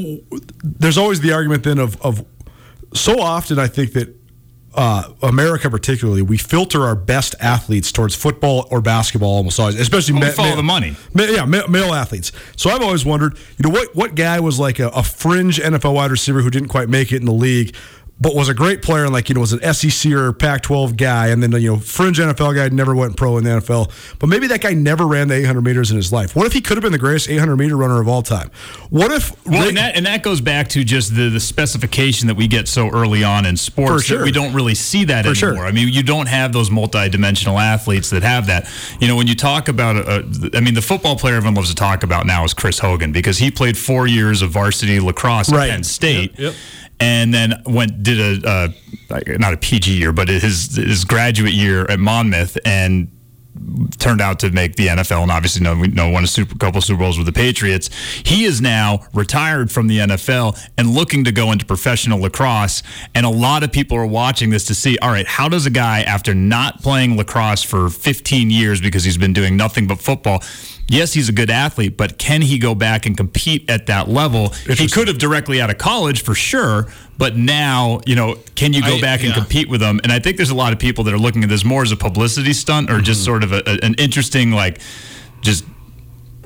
[0.64, 2.26] there's always the argument then of of
[2.94, 4.16] so often I think that
[4.74, 10.14] uh, America particularly, we filter our best athletes towards football or basketball almost always, especially
[10.14, 10.96] Well, we ma- follow ma- the money.
[11.14, 12.32] ma- yeah, ma- male athletes.
[12.56, 15.94] So I've always wondered, you know, what what guy was like a, a fringe NFL
[15.94, 17.76] wide receiver who didn't quite make it in the league,
[18.22, 21.28] but was a great player and like you know was an SEC or Pac-12 guy,
[21.28, 24.48] and then you know fringe NFL guy never went pro in the NFL, but maybe
[24.48, 26.36] that guy never ran the 800 meters in his life.
[26.36, 28.52] What if he could have been the greatest 800 meter runner of all time?
[28.92, 32.28] What if Well, Ray- and that, and that goes back to just the, the specification
[32.28, 34.18] that we get so early on in sports For sure.
[34.20, 35.56] that we don't really see that For anymore.
[35.64, 35.66] sure.
[35.66, 38.70] I mean, you don't have those multi-dimensional athletes that have that.
[39.00, 40.22] You know, when you talk about, uh,
[40.54, 43.38] I mean, the football player everyone loves to talk about now is Chris Hogan because
[43.40, 45.70] he played four years of varsity lacrosse Right.
[45.70, 46.38] at Penn State.
[46.38, 46.54] Yep.
[47.02, 48.68] And then went did a uh,
[49.40, 53.10] not a PG year, but his his graduate year at Monmouth, and
[53.98, 57.00] turned out to make the NFL, and obviously no, know won a super, couple Super
[57.00, 57.90] Bowls with the Patriots.
[58.24, 62.82] He is now retired from the NFL and looking to go into professional lacrosse.
[63.14, 65.70] And a lot of people are watching this to see, all right, how does a
[65.70, 70.42] guy after not playing lacrosse for 15 years because he's been doing nothing but football?
[70.88, 74.50] Yes, he's a good athlete, but can he go back and compete at that level?
[74.50, 78.82] He could have directly out of college for sure, but now, you know, can you
[78.82, 80.02] go I- back and compete with them?
[80.04, 81.92] And I think there's a lot of people that are looking at this more as
[81.94, 83.04] a publicity stunt or Mm-hmm.
[83.04, 84.80] just sort of a, a- an interesting, like,
[85.42, 85.64] just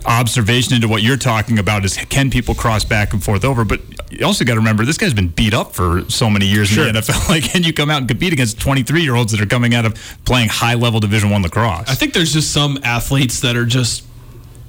[0.05, 3.65] observation into what you're talking about is can people cross back and forth over?
[3.65, 6.75] But you also got to remember this guy's been beat up for so many years
[6.77, 7.29] in the NFL.
[7.29, 9.85] Like, can you come out and compete against 23 year olds that are coming out
[9.85, 9.95] of
[10.25, 11.89] playing high level Division One lacrosse?
[11.89, 14.03] I think there's just some athletes that are just,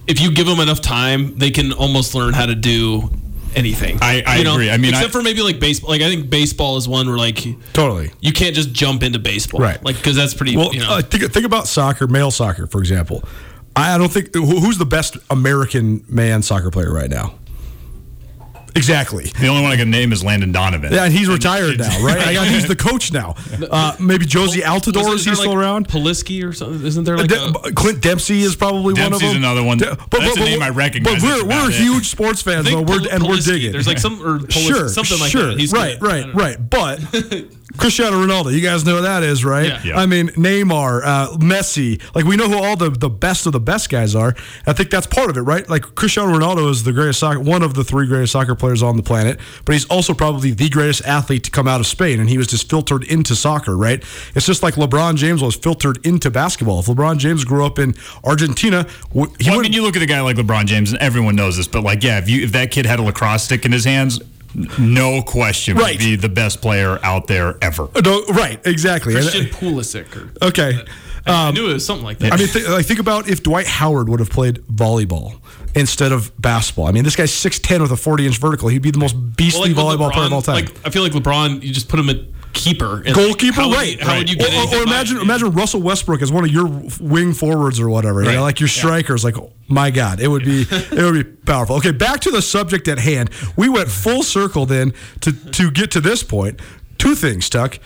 [0.07, 3.11] if you give them enough time, they can almost learn how to do
[3.55, 3.99] anything.
[4.03, 4.71] I- I You agree.
[4.71, 5.91] I mean, except I- for maybe like baseball.
[5.91, 8.11] Like I think baseball is one where like totally.
[8.21, 9.83] you can't just jump into baseball, Right.
[9.83, 10.57] Like because that's pretty.
[10.57, 13.25] Well, you know, uh, think, think about soccer, male soccer, for example.
[13.75, 17.35] I don't think who's the best American man soccer player right now.
[18.77, 19.25] Exactly.
[19.41, 20.93] the only one I can name is Landon Donovan.
[20.93, 22.19] Yeah, and he's retired now, right?
[22.27, 23.35] I got, he's the coach now.
[23.69, 25.89] Uh, maybe Jozy Altidore is he there, still around?
[25.89, 26.87] Polisky or something?
[26.87, 29.11] Isn't there like De- a, Clint Dempsey is probably one of them.
[29.13, 29.79] Dempsey's another one.
[29.79, 31.75] De- That's a name I recognize, But we're, we're it.
[31.75, 33.73] huge sports fans, though, Pol- and we're digging.
[33.73, 35.47] There's like some or Polis- sure, something like sure.
[35.49, 35.59] that.
[35.59, 36.07] He's right, good.
[36.07, 36.71] Right, right.
[36.71, 37.01] But
[37.77, 39.67] Cristiano Ronaldo, you guys know who that is, right?
[39.67, 39.83] Yeah.
[39.85, 39.99] Yeah.
[39.99, 42.01] I mean, Neymar, uh, Messi.
[42.15, 44.35] Like we know who all the, the best of the best guys are.
[44.67, 45.69] I think that's part of it, right?
[45.69, 48.97] Like Cristiano Ronaldo is the greatest soccer, one of the three greatest soccer players on
[48.97, 52.29] the planet, but he's also probably the greatest athlete to come out of Spain, and
[52.29, 54.03] he was just filtered into soccer, right?
[54.35, 56.81] It's just like LeBron James was filtered into basketball.
[56.81, 60.07] If LeBron James grew up in Argentina, he Well, I mean, you look at a
[60.07, 62.71] guy like LeBron James, and everyone knows this, but like, yeah, if you if that
[62.71, 64.21] kid had a lacrosse stick in his hands,
[64.79, 65.95] no question Right.
[65.97, 67.85] would be the best player out there ever.
[67.95, 69.15] Uh, no, right, exactly.
[69.15, 70.81] Uh, Christian Pulisic or okay.
[71.27, 72.33] I um, knew it was something like that.
[72.33, 75.41] I mean, th- like think about if Dwight Howard would have played volleyball
[75.75, 76.87] instead of basketball.
[76.87, 78.69] I mean, this guy's six ten with a forty inch vertical.
[78.69, 80.55] He'd be the most beastly Well, like with volleyball player of all time.
[80.67, 82.19] Like I feel like LeBron, you just put him at
[82.57, 84.01] keeper, Goalkeeper, how right?
[84.01, 86.67] how would you get Or, or, or imagine imagine Russell Westbrook as one of your
[87.01, 88.25] wing forwards or whatever.
[88.25, 89.25] You know, like your strikers.
[89.25, 91.77] Like, oh, my God, it would be it would be powerful.
[91.77, 93.31] Okay, back to the subject at hand.
[93.57, 96.61] We went full circle then to to get to this point.
[96.99, 97.79] Two things, Tuck.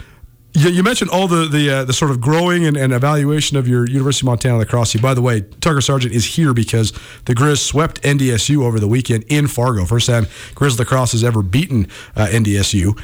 [0.53, 3.69] You, you mentioned all the the uh, the sort of growing and, and evaluation of
[3.69, 5.03] your University of Montana lacrosse team.
[5.03, 6.93] By the way, Tucker Sargent is here because
[7.27, 9.85] the Griz swept NDSU over the weekend in Fargo.
[9.85, 13.01] First time Griz lacrosse has ever beaten uh, NDSU.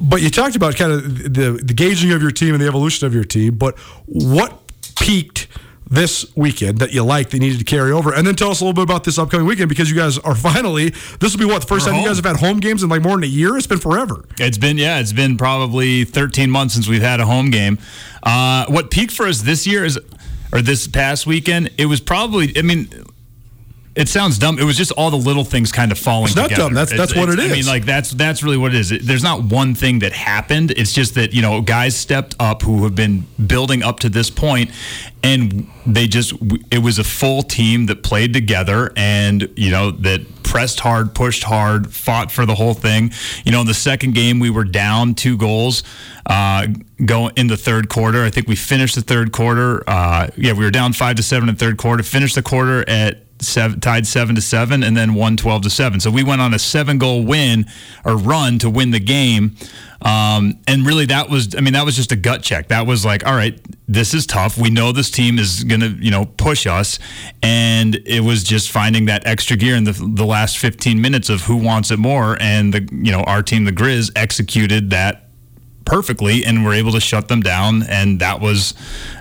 [0.00, 3.06] But you talked about kind of the the gauging of your team and the evolution
[3.06, 3.56] of your team.
[3.56, 4.60] But what
[4.98, 5.48] peaked
[5.88, 8.12] this weekend that you liked that you needed to carry over?
[8.12, 10.34] And then tell us a little bit about this upcoming weekend because you guys are
[10.34, 10.90] finally.
[11.20, 12.88] This will be what the 1st We're time you guys have had home games in
[12.88, 13.56] like more than a year.
[13.56, 14.24] It's been forever.
[14.38, 17.78] It's been yeah, it's been probably 13 months since we've had a home game.
[18.22, 19.98] Uh, what peaked for us this year is,
[20.52, 22.56] or this past weekend, it was probably.
[22.56, 22.88] I mean.
[23.96, 24.58] It sounds dumb.
[24.58, 26.62] It was just all the little things kind of falling It's not together.
[26.64, 26.74] dumb.
[26.74, 28.92] That's- It's- that's what it's- it I mean, like that's that's really what it is.
[28.92, 30.72] It- there's not one thing that happened.
[30.76, 34.28] It's just that you know guys stepped up who have been building up to this
[34.28, 34.70] point,
[35.22, 36.34] and they just
[36.70, 41.42] it was a full team that played together, and you know that pressed hard, pushed
[41.44, 43.10] hard, fought for the whole thing.
[43.44, 45.82] You know, in the second game we were down two goals.
[46.26, 46.66] Uh,
[47.04, 48.24] go in the third quarter.
[48.24, 49.82] I think we finished the third quarter.
[49.88, 52.02] Uh, yeah, we were down five to seven in the third quarter.
[52.02, 56.00] Finished the quarter at seven, tied seven to seven, and then won twelve to seven.
[56.00, 57.66] So we went on a seven goal win
[58.04, 59.56] or run to win the game.
[60.02, 62.68] Um, and really, that was I mean that was just a gut check.
[62.68, 64.58] That was like, all right, this is tough.
[64.58, 66.98] We know this team is gonna you know push us,
[67.42, 71.42] and it was just finding that extra gear in the the last fifteen minutes of
[71.42, 75.25] who wants it more, and the you know our team, the Griz, executed that
[75.86, 77.82] perfectly and we were able to shut them down.
[77.84, 78.74] And that was,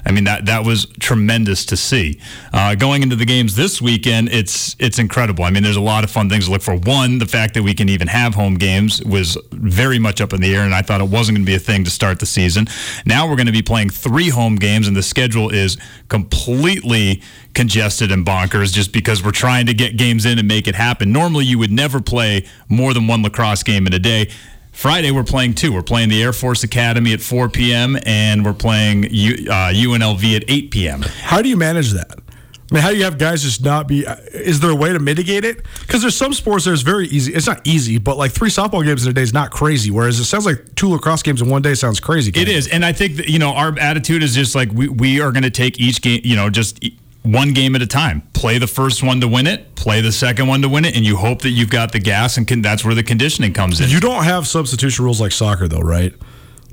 [0.06, 2.20] I mean, that that was tremendous to see.
[2.52, 5.46] Uh, going into the games this weekend, it's it's incredible.
[5.46, 6.76] I mean, there's a lot of fun things to look for.
[6.76, 10.42] One, the fact that we can even have home games was very much up in
[10.42, 12.26] the air, and I thought it wasn't going to be a thing to start the
[12.26, 12.68] season.
[13.06, 15.78] Now we're going to be playing three home games, and the schedule is
[16.10, 17.22] completely
[17.54, 21.12] congested and bonkers just because we're trying to get games in and make it happen.
[21.12, 24.30] Normally, you would never play more than one lacrosse game in a day.
[24.76, 25.72] Friday, we're playing two.
[25.72, 27.98] We're playing the Air Force Academy at 4 p.m.
[28.06, 31.02] and we're playing U, uh, UNLV at 8 p.m.
[31.02, 32.20] How do you manage that?
[32.20, 34.06] I mean, how do you have guys just not be?
[34.34, 35.66] Is there a way to mitigate it?
[35.80, 37.34] Because there's some sports that's very easy.
[37.34, 39.92] It's not easy, but like three softball games in a day is not crazy.
[39.92, 42.32] Whereas it sounds like two lacrosse games in one day sounds crazy.
[42.36, 45.22] It is, and I think that, you know our attitude is just like we we
[45.22, 46.84] are going to take each game, you know, just
[47.26, 48.22] one game at a time.
[48.34, 51.06] Play the first one to win it, play the second one to win it, and
[51.06, 53.90] you hope that you've got the gas, and can, that's where the conditioning comes in.
[53.90, 56.14] You don't have substitution rules like soccer, though, right?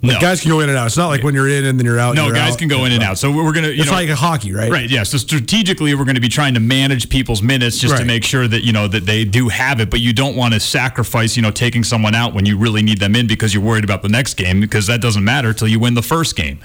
[0.04, 0.20] Like No.
[0.20, 0.86] guys can go in and out.
[0.88, 2.16] It's not like when you're in and then you're out.
[2.16, 2.58] no, you're guys out.
[2.58, 3.18] can go in and out.
[3.18, 4.68] So we're going to, It's know, like a hockey, right?
[4.70, 4.90] Right.
[4.90, 5.04] Yeah.
[5.04, 8.48] So strategically, we're going to be trying to manage people's minutes just to make sure
[8.48, 9.90] that you know that they do have it.
[9.90, 12.98] But you don't want to sacrifice, you know, taking someone out when you really need
[12.98, 15.78] them in because you're worried about the next game because that doesn't matter till you
[15.78, 16.58] win the first game.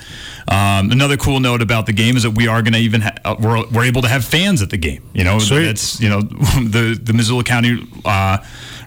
[0.47, 3.15] Um, another cool note about the game is that we are going to even ha-
[3.23, 5.03] uh, we're, we're able to have fans at the game.
[5.13, 5.65] You know, Sweet.
[5.65, 7.85] that's you know the the Missoula County.
[8.03, 8.39] Uh,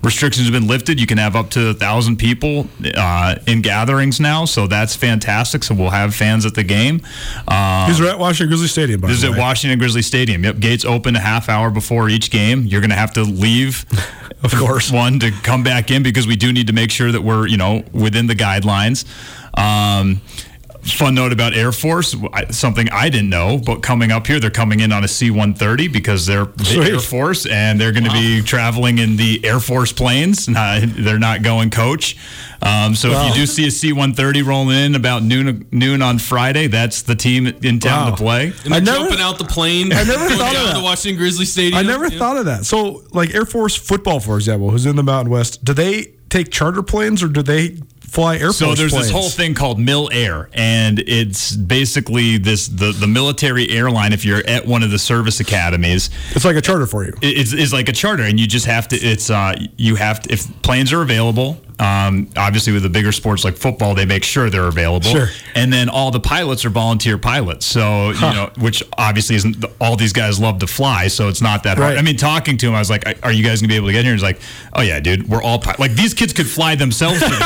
[0.02, 0.98] Restrictions have been lifted.
[0.98, 5.62] You can have up to a thousand people uh, in gatherings now, so that's fantastic.
[5.62, 7.02] So we'll have fans at the game.
[7.46, 9.00] Um, These are at Washington Grizzly Stadium.
[9.02, 9.36] This is at.
[9.36, 10.42] Washington Grizzly Stadium.
[10.44, 12.64] Yep, gates open a half hour before each game.
[12.64, 13.84] You're going to have to leave,
[14.42, 14.90] Of course.
[14.90, 17.58] one to come back in because we do need to make sure that we're you
[17.58, 19.04] know within the guidelines.
[19.58, 20.22] Um,
[20.82, 22.14] fun note about Air Force,
[22.50, 26.26] something I didn't know, but coming up here, they're coming in on a C-130 because
[26.26, 26.88] they're the Sweet.
[26.88, 30.46] Air Force and they're going to be traveling in the Air Force planes.
[30.46, 32.16] They're not going coach.
[32.62, 33.22] Um, so Wow.
[33.22, 37.14] if you do see a C-130 rolling in about noon noon on Friday, that's the
[37.14, 38.10] team in town Wow.
[38.10, 38.52] to play.
[38.64, 39.92] And I they're never- jumping out the plane.
[39.92, 40.74] I never going thought of that.
[40.74, 41.78] to Washington Grizzly Stadium.
[41.78, 42.18] I never Yeah.
[42.18, 42.66] thought of that.
[42.66, 46.50] So, like Air Force football, for example, who's in the Mountain West, do they take
[46.50, 47.76] charter planes or do they
[48.10, 49.06] fly Air So there's planes?
[49.06, 54.12] this whole thing called Mill Air, and it's basically this the the military airline.
[54.12, 57.12] If you're at one of the service academies, It's like a charter for you.
[57.22, 58.96] it- it's, it's like a charter, and you just have to.
[58.96, 61.60] It's uh, you have to if planes are available.
[61.80, 65.08] Um, obviously, with the bigger sports like football, they make sure they're available.
[65.08, 65.28] Sure.
[65.54, 67.64] And then all the pilots are volunteer pilots.
[67.64, 69.64] So you know, which obviously isn't.
[69.80, 71.94] All these guys love to fly, so it's not that hard.
[71.94, 71.98] Right.
[71.98, 73.94] I mean, talking to him, I was like, "Are you guys gonna be able to
[73.94, 74.40] get here?" He's like,
[74.74, 75.76] "Oh yeah, dude, we're all pi-.
[75.78, 77.38] like these kids could fly themselves to the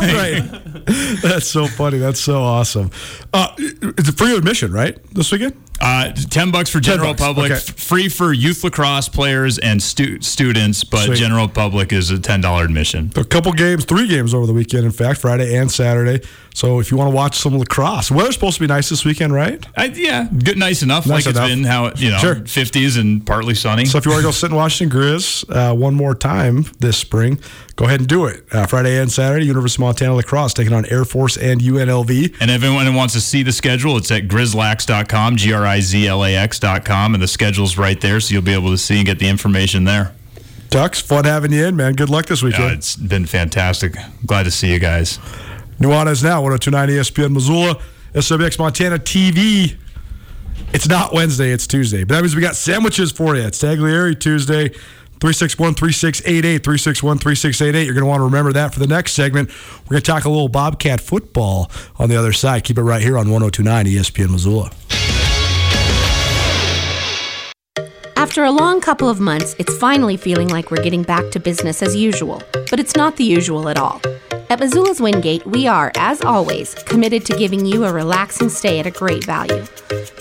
[0.00, 1.20] game." right.
[1.22, 1.98] That's so funny.
[1.98, 2.90] That's so awesome.
[3.34, 4.98] Uh, it's a free admission, right?
[5.12, 5.56] This weekend?
[5.80, 7.60] Uh, ten bucks for general bucks, public, okay.
[7.60, 11.18] free for youth lacrosse players and stu- students, but Sweet.
[11.18, 13.10] general public is a ten dollar admission.
[13.16, 16.24] A couple games, three games over the weekend, in fact, Friday and Saturday.
[16.56, 19.32] So if you want to watch some lacrosse, weather's supposed to be nice this weekend,
[19.32, 19.66] right?
[19.76, 21.04] I, yeah, good, nice enough.
[21.04, 21.48] Nice like enough.
[21.50, 22.36] it's been how you know, Sure.
[22.46, 23.84] fifties and partly sunny.
[23.86, 26.96] So if you want to go sit in Washington Grizz uh, one more time this
[26.96, 27.40] spring,
[27.74, 28.44] go ahead and do it.
[28.52, 32.36] Uh, Friday and Saturday, University of Montana lacrosse taking on Air Force and UNLV.
[32.40, 36.06] and everyone who wants to see the schedule, it's at grizzlax.com, G R I Z
[36.06, 39.06] L A X.com, and the schedule's right there, so you'll be able to see and
[39.06, 40.12] get the information there.
[40.70, 41.94] Ducks, fun having you in, man.
[41.94, 42.72] Good luck this weekend.
[42.72, 43.94] it's been fantastic.
[44.24, 45.18] Glad to see you guys.
[45.78, 47.80] Nuanez now, 1029 ESPN Missoula,
[48.14, 49.76] SWX Montana TV.
[50.72, 52.04] It's not Wednesday, it's Tuesday.
[52.04, 53.42] But that means we got sandwiches for you.
[53.42, 56.64] It's Taglieri Tuesday, 361 3688.
[56.64, 57.84] 361 3688.
[57.84, 59.50] You're going to want to remember that for the next segment.
[59.84, 62.64] We're going to talk a little Bobcat football on the other side.
[62.64, 64.70] Keep it right here on 1029 ESPN Missoula.
[68.16, 71.82] After a long couple of months, it's finally feeling like we're getting back to business
[71.82, 72.42] as usual.
[72.70, 74.00] But it's not the usual at all.
[74.54, 78.86] At Missoula's Wingate, we are, as always, committed to giving you a relaxing stay at
[78.86, 79.66] a great value.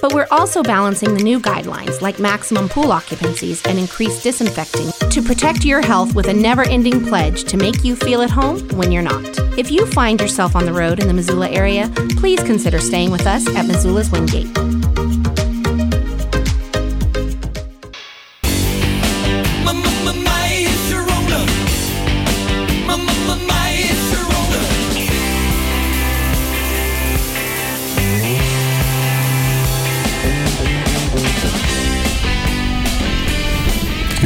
[0.02, 5.22] But we're also balancing the new guidelines like maximum pool occupancies and increased disinfecting to
[5.22, 8.91] protect your health with a never ending pledge to make you feel at home when
[8.91, 9.24] you're not.
[9.56, 13.28] If you find yourself on the road in the Missoula area, please consider staying with
[13.28, 14.50] us at Missoula's Wingate.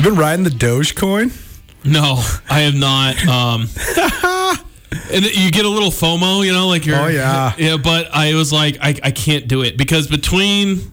[0.10, 1.43] Been riding the Dogecoin?
[1.84, 3.26] No, I have not.
[3.28, 3.67] Um,
[5.12, 6.98] and you get a little FOMO, you know, like you're.
[6.98, 7.54] Oh, yeah.
[7.58, 10.91] Yeah, but I was like, I, I can't do it because between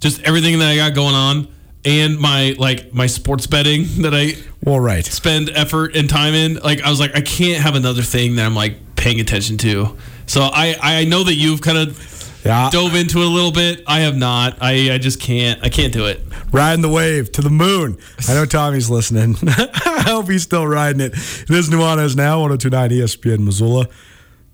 [0.00, 1.48] just everything that I got going on
[1.84, 5.04] and my like my sports betting that I Well, right.
[5.04, 8.46] spend effort and time in, like I was like, I can't have another thing that
[8.46, 9.96] I'm like paying attention to.
[10.26, 11.98] So I I know that you've kind of
[12.44, 12.70] Yeah.
[12.70, 13.82] dove into it a little bit.
[13.86, 14.58] I have not.
[14.60, 15.62] I I just can't.
[15.64, 16.20] I can't do it.
[16.52, 17.96] Riding the wave to the moon.
[18.28, 19.36] I know Tommy's listening.
[19.46, 21.12] I hope he's still riding it.
[21.12, 23.86] It is Nuanez now, 1029 ESPN Missoula.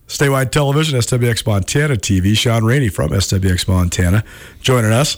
[0.07, 2.37] Statewide Television, SWX Montana TV.
[2.37, 4.25] Shaun Rainey from SWX Montana
[4.61, 5.17] joining us.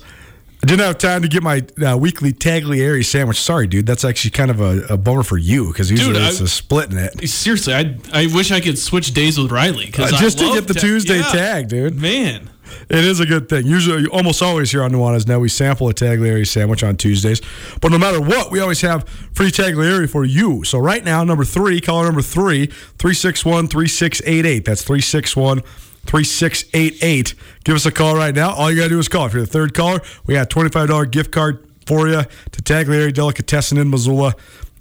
[0.63, 3.41] I didn't have time to get my uh, weekly Taglieri sandwich.
[3.41, 3.87] Sorry, dude.
[3.87, 6.49] That's actually kind of a, a bummer for you because usually Dude, it's I- a
[6.49, 7.29] splitting it.
[7.31, 10.67] Seriously, I I wish I could switch days with Riley because Uh, just to get
[10.69, 11.99] the Tuesday tag, dude.
[11.99, 12.51] Man,
[12.89, 13.67] It is a good thing.
[13.67, 17.41] Usually, almost always here on Nuanez Now, we sample a Taglieri sandwich on Tuesdays.
[17.81, 20.65] But no matter what, we always have free Taglieri for you.
[20.65, 24.65] So right now, number three, caller number three, 361 3688.
[24.65, 25.61] That's 361
[26.07, 27.35] 3688.
[27.65, 28.53] Give us a call right now.
[28.53, 29.27] All you got to do is call.
[29.27, 33.13] If you're the third caller, we got a $25 gift card for you to Taglieri
[33.13, 34.35] Delicatessen in Missoula.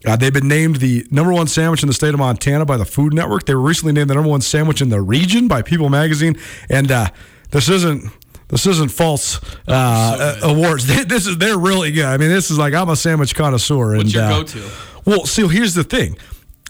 [0.05, 2.85] Uh, they've been named the number one sandwich in the state of Montana by the
[2.85, 3.45] Food Network.
[3.45, 6.37] They were recently named the number one sandwich in the region by People Magazine.
[6.69, 7.09] And uh,
[7.51, 8.11] this isn't
[8.49, 10.87] this isn't false uh, uh, awards.
[11.07, 12.05] This is they're really good.
[12.05, 13.95] I mean, this is like I'm a sandwich connoisseur.
[13.95, 14.69] What's and, your uh, go-to?
[15.05, 16.17] Well, see, here's the thing.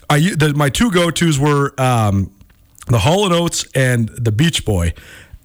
[0.09, 2.32] I the, my two go tos were um,
[2.88, 4.93] the Hall and Oats and the Beach Boy.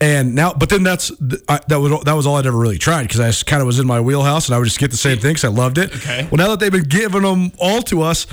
[0.00, 1.12] And now, but then that's
[1.48, 3.78] I, that was that was all I'd ever really tried because I kind of was
[3.78, 5.94] in my wheelhouse and I would just get the same thing because I loved it.
[5.94, 6.28] Okay.
[6.30, 8.26] Well, now that they've been giving them all to us,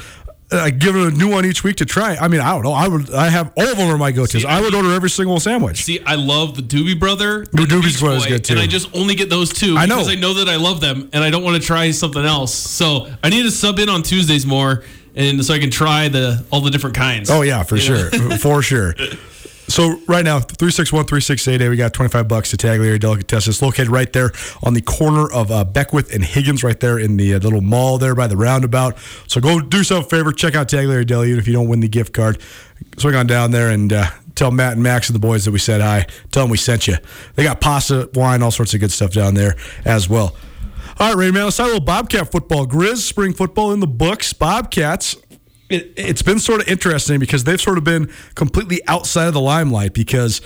[0.51, 2.15] uh, giving a new one each week to try.
[2.15, 2.73] I mean, I don't know.
[2.73, 3.13] I would.
[3.13, 4.41] I have all of them are my go tos.
[4.41, 5.83] See, I would order every single sandwich.
[5.83, 7.45] See, I love the Doobie Brother.
[7.45, 8.53] The and Doobie Brother's Boy, good, too.
[8.53, 9.95] And I just only get those two I know.
[9.95, 12.53] because I know that I love them and I don't want to try something else.
[12.53, 14.83] So I need to sub in on Tuesdays more
[15.15, 17.29] and so I can try the all the different kinds.
[17.29, 18.95] Oh yeah, for sure, for sure.
[19.71, 23.51] So right now, 361-3688, we got 25 bucks to Taglieri Delicatessen.
[23.51, 27.15] It's located right there on the corner of uh, Beckwith and Higgins, right there in
[27.15, 28.97] the uh, little mall there by the roundabout.
[29.27, 31.79] So go do yourself a favor, check out Taglieri Deli, even if you don't win
[31.79, 32.41] the gift card.
[32.97, 35.59] Swing on down there and uh, tell Matt and Max and the boys that we
[35.59, 36.05] said hi.
[36.31, 36.97] Tell them we sent you.
[37.35, 39.55] They got pasta, wine, all sorts of good stuff down there
[39.85, 40.35] as well.
[40.99, 42.67] All right, Ray, man, let's talk a little Bobcat football.
[42.67, 44.33] Grizz spring football in the books.
[44.33, 45.15] Bobcats
[45.71, 49.41] it, it's been sort of interesting because they've sort of been completely outside of the
[49.41, 50.41] limelight because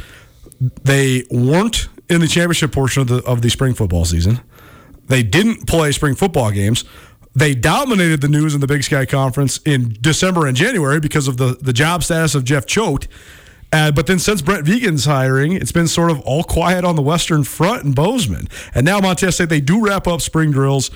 [0.60, 4.40] they weren't in the championship portion of the of the spring football season.
[5.08, 6.84] They didn't play spring football games.
[7.34, 11.36] They dominated the news in the Big Sky Conference in December and January because of
[11.36, 13.08] the, the job status of Jeff Choate.
[13.74, 17.02] Uh, but then since Brent Vigen's hiring, it's been sort of all quiet on the
[17.02, 18.48] Western Front in Bozeman.
[18.74, 20.92] And now Montana State, they do wrap up spring drills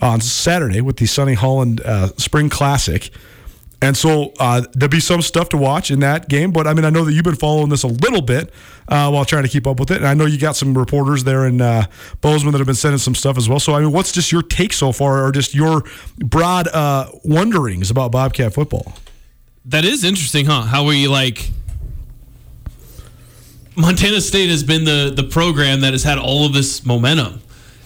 [0.00, 3.10] on Saturday with the Sonny Holland uh, Spring Classic.
[3.80, 6.50] And so uh, there'll be some stuff to watch in that game.
[6.50, 8.52] But I mean, I know that you've been following this a little bit
[8.88, 9.98] uh, while trying to keep up with it.
[9.98, 11.86] And I know you got some reporters there in uh,
[12.20, 13.60] Bozeman that have been sending some stuff as well.
[13.60, 15.84] So, I mean, what's just your take so far or just your
[16.18, 18.94] broad uh, wonderings about Bobcat football?
[19.64, 20.62] That is interesting, huh?
[20.62, 21.50] How we like
[23.76, 27.42] Montana State has been the the program that has had all of this momentum.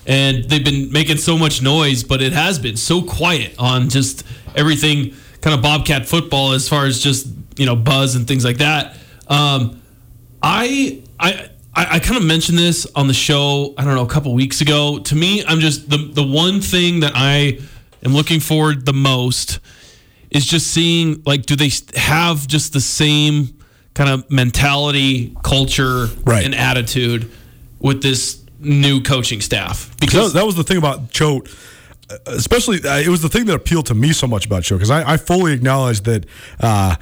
[0.07, 4.25] And they've been making so much noise, but it has been so quiet on just
[4.57, 7.27] everything kind of Bobcat football as far as just,
[7.57, 8.97] you know, buzz and things like that.
[9.29, 9.83] Um,
[10.43, 14.09] I I I, I kind of mentioned this on the show, I don't know, a
[14.09, 14.99] couple weeks ago.
[15.01, 17.59] To me, I'm just the the one thing that I
[18.05, 19.59] am looking forward the most
[20.31, 23.59] is just seeing like do they have just the same
[23.95, 26.45] kind of mentality, culture, Right.
[26.47, 27.31] and attitude
[27.79, 29.95] with this new coaching staff?
[30.01, 31.49] Because that was the thing about Choate.
[32.27, 34.91] Especially, uh, it was the thing that appealed to me so much about Choate because
[34.91, 36.27] I, I fully acknowledge that
[36.61, 36.97] uh,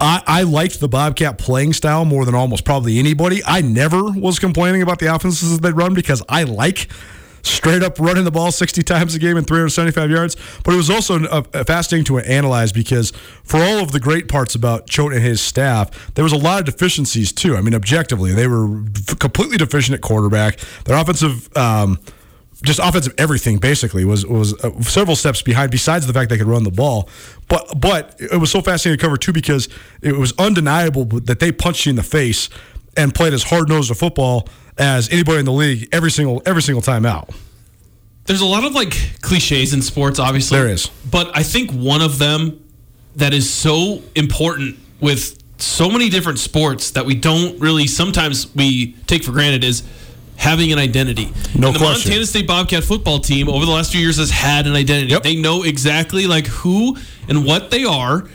[0.00, 3.42] I, I liked the Bobcat playing style more than almost probably anybody.
[3.44, 6.88] I never was complaining about the offenses that they run because I like
[7.42, 10.36] straight up running the ball 60 times a game and 375 yards.
[10.64, 13.10] But it was also uh, fascinating to analyze because
[13.42, 16.60] for all of the great parts about Choate and his staff, there was a lot
[16.60, 17.56] of deficiencies too.
[17.56, 18.84] I mean, objectively, they were
[19.18, 20.58] completely deficient at quarterback.
[20.84, 21.54] Their offensive.
[21.56, 21.98] Um,
[22.62, 25.70] just offensive everything basically was was uh, several steps behind.
[25.70, 27.08] Besides the fact they could run the ball,
[27.48, 29.68] but but it was so fascinating to cover too because
[30.02, 32.48] it was undeniable that they punched you in the face
[32.96, 36.62] and played as hard nosed a football as anybody in the league every single every
[36.62, 37.30] single time out.
[38.26, 40.58] there's a lot of like cliches in sports, obviously.
[40.58, 40.88] There is.
[41.10, 42.64] But I think one of them
[43.16, 48.92] that is so important with so many different sports that we don't really sometimes we
[49.06, 49.82] take for granted is
[50.38, 51.26] having an identity.
[51.54, 52.10] No and the question.
[52.10, 55.12] Montana State Bobcat football team over the last few years has had an identity.
[55.12, 55.22] Yep.
[55.24, 56.96] They know exactly like who
[57.28, 58.26] and what they are,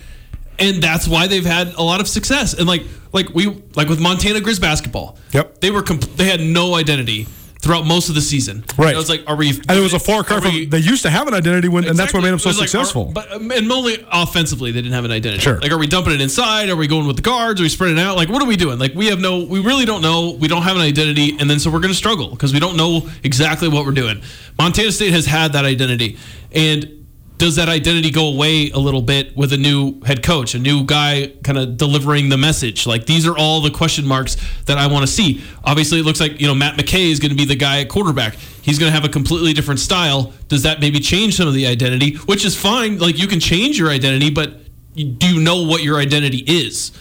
[0.59, 2.53] and that's why they've had a lot of success.
[2.53, 2.83] And like
[3.13, 5.17] like we like with Montana Grizz basketball.
[5.31, 5.61] Yep.
[5.61, 7.27] They were comp- they had no identity.
[7.63, 8.63] Throughout most of the season.
[8.77, 8.93] Right.
[8.93, 9.49] It was like, are we?
[9.49, 10.69] And it was a far cry from.
[10.69, 13.07] They used to have an identity when, and that's what made them so like, successful.
[13.07, 15.41] are- but um, and only offensively, they didn't have an identity.
[15.41, 15.59] Sure.
[15.59, 16.69] Like, are we dumping it inside?
[16.69, 17.61] Are we going with the guards?
[17.61, 18.17] Are we spreading it out?
[18.17, 18.77] Like, what are we doing?
[18.79, 20.31] Like, we have no, we really don't know.
[20.31, 22.75] We don't have an identity, and then so we're going to struggle because we don't
[22.75, 24.21] know exactly what we're doing.
[24.59, 26.17] Montana State has had that identity,
[26.51, 27.02] and
[27.43, 30.85] does that identity go away a little bit with a new head coach, a new
[30.85, 32.87] guy kind of delivering the message?
[32.87, 35.43] Like these are all the question marks that I want to see.
[35.65, 37.89] Obviously, it looks like you know Matt McKay is going to be the guy at
[37.89, 38.35] quarterback.
[38.35, 40.31] He's going to have a completely different style.
[40.47, 42.15] Does that maybe change some of the identity?
[42.15, 42.97] Which is fine.
[42.97, 44.61] Like you can change your identity, but
[44.95, 46.93] do you know what your identity is?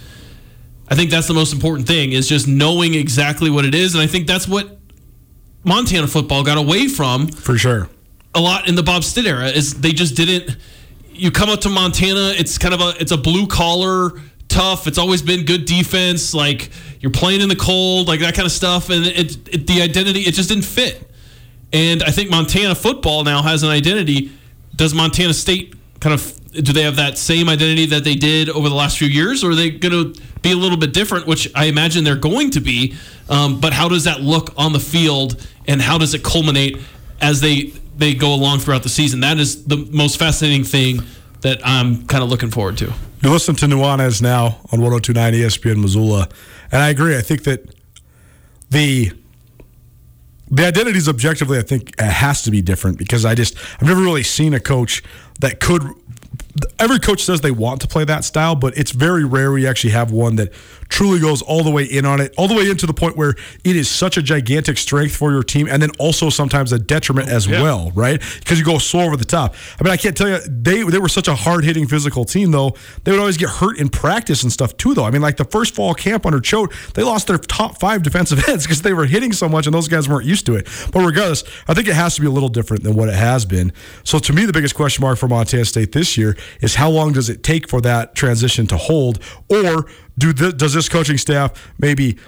[0.88, 4.02] I think that's the most important thing is just knowing exactly what it is, and
[4.02, 4.76] I think that's what
[5.62, 7.88] Montana football got away from for sure.
[8.34, 10.56] A lot in the Bob Stitt era is they just didn't.
[11.10, 14.86] You come up to Montana, it's kind of a it's a blue collar tough.
[14.86, 16.34] It's always been good defense.
[16.34, 16.70] Like
[17.00, 20.20] you're playing in the cold, like that kind of stuff, and it, it the identity
[20.20, 21.08] it just didn't fit.
[21.72, 24.30] And I think Montana football now has an identity.
[24.76, 28.68] Does Montana State kind of do they have that same identity that they did over
[28.68, 31.26] the last few years, or are they going to be a little bit different?
[31.26, 32.94] Which I imagine they're going to be.
[33.30, 36.78] Um, but how does that look on the field, and how does it culminate
[37.22, 37.72] as they
[38.02, 39.20] they go along throughout the season?
[39.20, 41.02] That is the most fascinating thing
[41.42, 42.92] that I'm kind of looking forward to.
[43.20, 46.28] You listen to Nuanez now on 1029 ESPN Missoula.
[46.72, 47.16] And I agree.
[47.16, 47.74] I think that
[48.70, 49.12] the
[50.50, 53.88] the identity is objectively, I think, it has to be different because I just I've
[53.88, 55.02] never really seen a coach
[55.40, 55.82] that could.
[56.78, 59.92] Every coach says they want to play that style, but it's very rare we actually
[59.92, 60.52] have one that
[60.92, 63.34] truly goes all the way in on it, all the way into the point where
[63.64, 67.30] it is such a gigantic strength for your team, and then also sometimes a detriment
[67.30, 68.20] as well, right?
[68.40, 69.54] Because you go so over the top.
[69.80, 72.50] I mean, I can't tell you they they were such a hard hitting physical team
[72.50, 72.74] though.
[73.04, 75.04] They would always get hurt in practice and stuff too, though.
[75.04, 78.44] I mean, like the first fall camp under Choate, they lost their top five defensive
[78.48, 80.68] ends because they were hitting so much, and those guys weren't used to it.
[80.92, 83.46] But regardless, I think it has to be a little different than what it has
[83.46, 83.72] been.
[84.04, 87.12] So to me, the biggest question mark for Montana State this year is how long
[87.12, 89.86] does it take for that transition to hold, or
[90.18, 92.18] do the, does this coaching staff maybe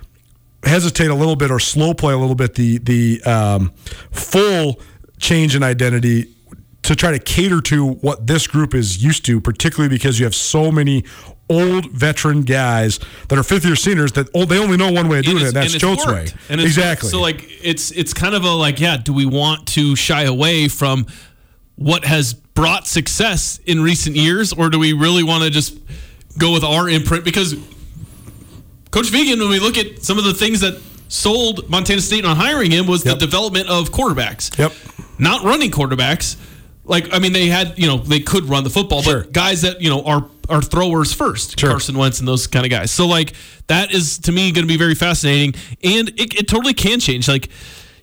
[0.64, 3.70] hesitate a little bit or slow play a little bit the the um,
[4.11, 4.80] full
[5.18, 6.35] change in identity
[6.82, 10.35] to try to cater to what this group is used to, particularly because you have
[10.35, 11.03] so many
[11.51, 15.18] old veteran guys that are fifth year seniors that oh, they only know one way
[15.18, 16.26] of doing it, and that's Choate's way.
[16.49, 17.07] And exactly.
[17.07, 17.12] worked.
[17.12, 20.68] So like it's it's kind of a like yeah, do we want to shy away
[20.68, 21.07] from
[21.76, 25.78] what has brought success in recent years, or do we really want to just
[26.39, 27.24] go with our imprint?
[27.24, 27.55] Because
[28.95, 32.36] Coach Vigen, when we look at some of the things that sold Montana State on
[32.36, 33.18] hiring him, was Yep.
[33.18, 34.57] the development of quarterbacks.
[34.57, 34.72] Yep.
[35.18, 36.36] Not running quarterbacks.
[36.84, 39.22] Like I mean, they had you know they could run the football, Sure.
[39.22, 41.70] but guys that you know are are throwers first, Sure.
[41.70, 42.92] Carson Wentz and those kind of guys.
[42.92, 43.32] So like
[43.66, 47.26] that is to me going to be very fascinating, and it, it totally can change.
[47.26, 47.49] Like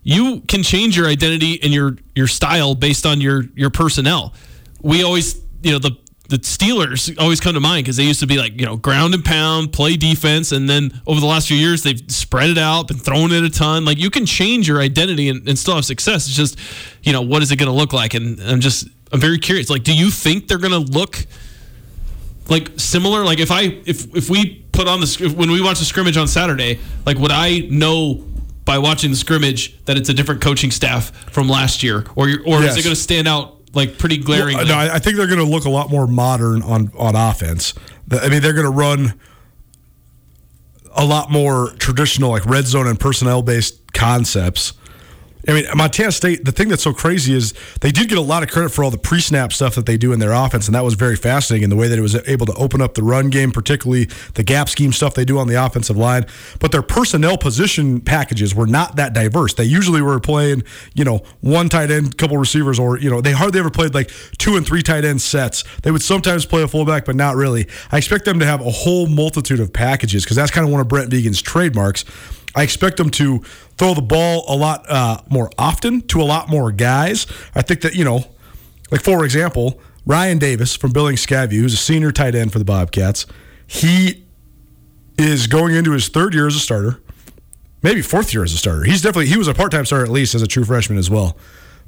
[0.03, 4.33] you can change your identity and your your style based on your your personnel.
[4.81, 5.95] We always you know the
[6.31, 9.13] the Steelers always come to mind because they used to be like you know ground
[9.13, 12.87] and pound, play defense, and then over the last few years they've spread it out,
[12.87, 13.83] been throwing it a ton.
[13.83, 16.27] Like you can change your identity and, and still have success.
[16.27, 16.57] It's just
[17.03, 19.69] you know what is it going to look like, and I'm just I'm very curious.
[19.69, 21.25] Like, do you think they're going to look
[22.49, 23.23] like similar?
[23.25, 26.27] Like if I if if we put on the when we watch the scrimmage on
[26.27, 28.23] Saturday, like would I know
[28.63, 32.61] by watching the scrimmage that it's a different coaching staff from last year, or or
[32.61, 32.71] Yes.
[32.71, 34.57] is it going to stand out like pretty glaring?
[34.57, 37.15] Well, no, I I think they're going to look a lot more modern on on
[37.15, 37.73] offense.
[38.11, 39.19] I mean, they're going to run
[40.93, 44.73] a lot more traditional, like red zone and personnel based concepts.
[45.47, 48.43] I mean, Montana State, the thing that's so crazy is they did get a lot
[48.43, 50.75] of credit for all the pre snap stuff that they do in their offense, and
[50.75, 53.03] that was very fascinating in the way that it was able to open up the
[53.03, 56.25] run game, particularly the gap scheme stuff they do on the offensive line.
[56.59, 59.53] But their personnel position packages were not that diverse.
[59.53, 60.63] They usually were playing,
[60.93, 64.11] you know, one tight end, couple receivers, or, you know, they hardly ever played like
[64.37, 65.63] two and three tight end sets.
[65.81, 67.67] They would sometimes play a fullback, but not really.
[67.91, 70.81] I expect them to have a whole multitude of packages because that's kind of one
[70.81, 72.05] of Brent Vigen's trademarks.
[72.55, 73.39] I expect them to
[73.77, 77.25] throw the ball a lot uh, more often to a lot more guys.
[77.55, 78.25] I think that, you know,
[78.91, 82.65] like for example, Ryan Davis from Billings Skyview, who's a senior tight end for the
[82.65, 83.25] Bobcats,
[83.65, 84.25] he
[85.17, 87.01] is going into his third year as a starter,
[87.83, 88.83] maybe fourth year as a starter.
[88.83, 91.09] He's definitely he was a part time starter at least as a true freshman as
[91.09, 91.37] well.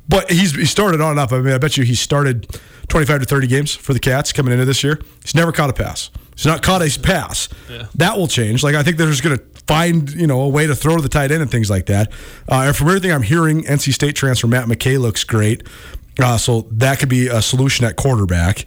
[0.07, 1.32] But he's he started on and off.
[1.34, 2.47] I mean, I bet you he started
[2.89, 4.99] 25 to 30 games for the Cats coming into this year.
[5.24, 6.09] He's never caught a pass.
[6.36, 7.49] He's not caught a pass.
[7.95, 8.63] That will change.
[8.63, 11.01] Like I think they're just going to find you know a way to throw to
[11.01, 12.11] the tight end and things like that.
[12.49, 15.63] Uh, and from everything I'm hearing, NC State transfer Matt McKay looks great.
[16.19, 18.65] Uh, so that could be a solution at quarterback.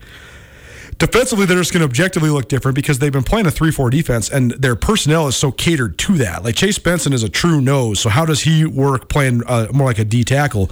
[0.98, 3.90] Defensively, they're just going to objectively look different because they've been playing a 3 4
[3.90, 6.42] defense and their personnel is so catered to that.
[6.42, 8.00] Like Chase Benson is a true nose.
[8.00, 10.70] So, how does he work playing uh, more like a D tackle?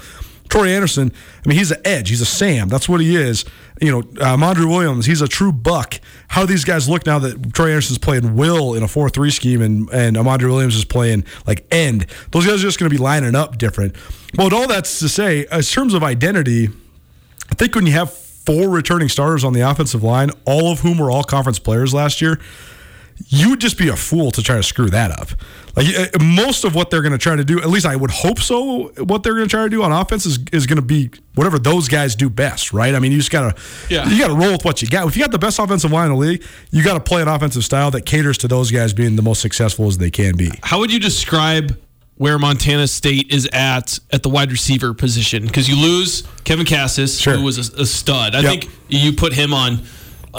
[0.54, 1.10] Troy Anderson,
[1.44, 2.10] I mean, he's an edge.
[2.10, 2.68] He's a Sam.
[2.68, 3.44] That's what he is.
[3.80, 5.98] You know, uh, Mondre Williams, he's a true buck.
[6.28, 9.60] How these guys look now that Troy Anderson's playing will in a 4 3 scheme
[9.60, 13.02] and, and Amandre Williams is playing like end, those guys are just going to be
[13.02, 13.96] lining up different.
[14.38, 16.68] Well, all that's to say, in terms of identity,
[17.50, 20.98] I think when you have four returning starters on the offensive line, all of whom
[20.98, 22.38] were all conference players last year,
[23.28, 25.28] you would just be a fool to try to screw that up.
[25.76, 28.10] Like uh, most of what they're going to try to do, at least I would
[28.10, 28.88] hope so.
[29.04, 31.58] What they're going to try to do on offense is, is going to be whatever
[31.58, 32.94] those guys do best, right?
[32.94, 33.62] I mean, you just got to
[33.92, 34.08] Yeah.
[34.08, 35.06] you got to roll with what you got.
[35.08, 37.28] If you got the best offensive line in the league, you got to play an
[37.28, 40.50] offensive style that caters to those guys being the most successful as they can be.
[40.62, 41.76] How would you describe
[42.16, 45.44] where Montana State is at at the wide receiver position?
[45.46, 47.34] Because you lose Kevin Kassis, Sure.
[47.36, 48.36] who was a, a stud.
[48.36, 48.50] I Yep.
[48.62, 49.82] think you put him on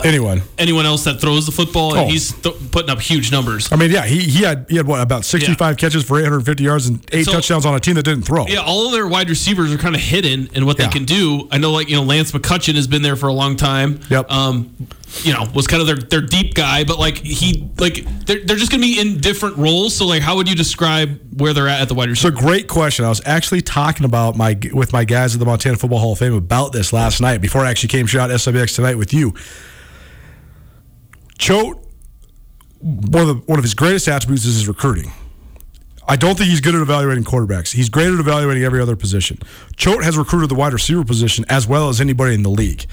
[0.03, 0.41] Anyone.
[0.57, 2.01] anyone else that throws the football, Oh.
[2.01, 3.71] and he's th- putting up huge numbers.
[3.71, 6.23] I mean, yeah, he, he had he had what about sixty five catches for eight
[6.23, 8.45] hundred fifty yards and eight So- touchdowns on a team that didn't throw.
[8.47, 10.85] Yeah, all of their wide receivers are kind of hidden in what Yeah.
[10.87, 11.47] they can do.
[11.51, 13.99] I know, like you know, Lance McCutcheon has been there for a long time.
[14.09, 14.29] Yep.
[14.31, 14.75] Um,
[15.23, 18.57] you know, was kind of their, their deep guy, but like he like they're, they're
[18.57, 19.95] just gonna be in different roles.
[19.95, 22.35] So like, how would you describe where they're at at the wide receiver?
[22.35, 23.05] great question.
[23.05, 26.19] I was actually talking about my with my guys at the Montana Football Hall of
[26.19, 29.33] Fame about this last night before I actually came shot SWX tonight with you.
[31.37, 31.77] Choate,
[32.79, 35.11] one of the, one of his greatest attributes is his recruiting.
[36.07, 37.73] I don't think he's good at evaluating quarterbacks.
[37.73, 39.39] He's great at evaluating every other position.
[39.75, 42.85] Choate has recruited the wide receiver position as well as anybody in the league.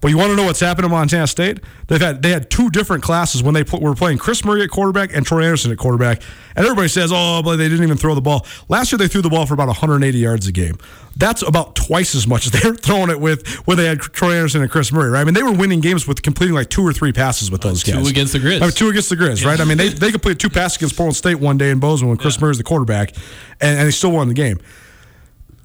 [0.00, 1.60] But you want to know what's happened in Montana State?
[1.88, 4.70] They've had they had two different classes when they put, were playing Chris Murray at
[4.70, 6.22] quarterback and Troy Anderson at quarterback,
[6.56, 9.20] and everybody says, "Oh, but they didn't even throw the ball." Last year they threw
[9.20, 10.78] the ball for about 180 yards a game.
[11.16, 14.62] That's about twice as much as they're throwing it with when they had Troy Anderson
[14.62, 15.10] and Chris Murray.
[15.10, 15.20] Right?
[15.20, 17.82] I mean, they were winning games with completing like two or three passes with those
[17.82, 18.08] two guys.
[18.08, 18.56] against the Grizz.
[18.56, 19.60] I mean, two against the Grizz, right?
[19.60, 22.16] I mean, they they completed two passes against Portland State one day in Bozeman when
[22.16, 23.10] Chris murray Murray's the quarterback,
[23.60, 24.60] and, and they still won the game.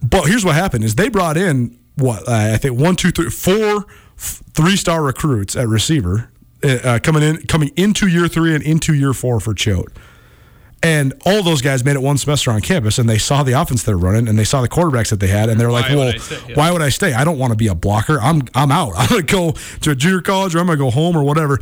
[0.04, 3.30] But here's what happened: is they brought in what uh, I think one, two, three,
[3.30, 3.86] four
[4.18, 6.30] three star recruits at receiver
[6.64, 9.90] uh, uh, coming in coming into year three and into year four for Choate.
[10.84, 13.82] And all those guys made it one semester on campus, and they saw the offense
[13.82, 16.20] they're running, and they saw the quarterbacks that they had, and they're like, would "Well,
[16.20, 16.40] stay?
[16.50, 16.56] Yeah.
[16.56, 17.14] why would I stay?
[17.14, 18.20] I don't want to be a blocker.
[18.22, 18.94] I'm I'm out.
[18.98, 19.52] I'm gonna go
[19.82, 21.60] to a junior college, or I'm gonna go home, or whatever."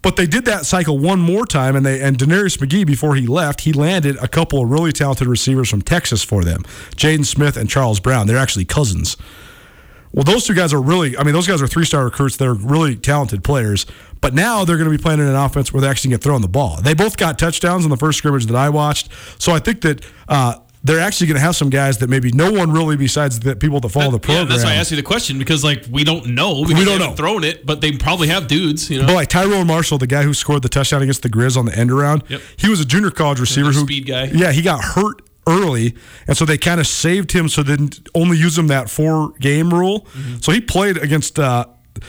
[0.00, 3.26] But they did that cycle one more time, and they and Daenerys McGee before he
[3.26, 6.62] left, he landed a couple of really talented receivers from Texas for them,
[6.96, 8.26] Jaden Smith and Charles Brown.
[8.26, 9.16] They're actually cousins.
[10.12, 12.36] Well, those two guys are really, I mean, those guys are three star recruits.
[12.36, 13.86] They're really talented players.
[14.20, 16.42] But now they're going to be playing in an offense where they actually get throwing
[16.42, 16.80] the ball.
[16.80, 19.08] They both got touchdowns in the first scrimmage that I watched.
[19.38, 22.52] So I think that uh, they're actually going to have some guys that maybe no
[22.52, 24.46] one really besides the people that follow the program.
[24.46, 26.62] Yeah, that's why I asked you the question because like we don't know.
[26.62, 27.14] Because We don't know.
[27.14, 28.90] Thrown it, but they probably have dudes.
[28.90, 31.56] You know, But like Tyrone Marshall, the guy who scored the touchdown against the Grizz
[31.56, 32.40] on the end around, Yep.
[32.58, 34.24] he was a junior college receiver who speed guy.
[34.32, 35.94] Yeah, he got hurt early,
[36.26, 39.32] and so they kind of saved him so they didn't only use him that four
[39.40, 40.02] game rule.
[40.12, 40.36] Mm-hmm.
[40.40, 41.38] So he played against.
[41.38, 41.66] Uh,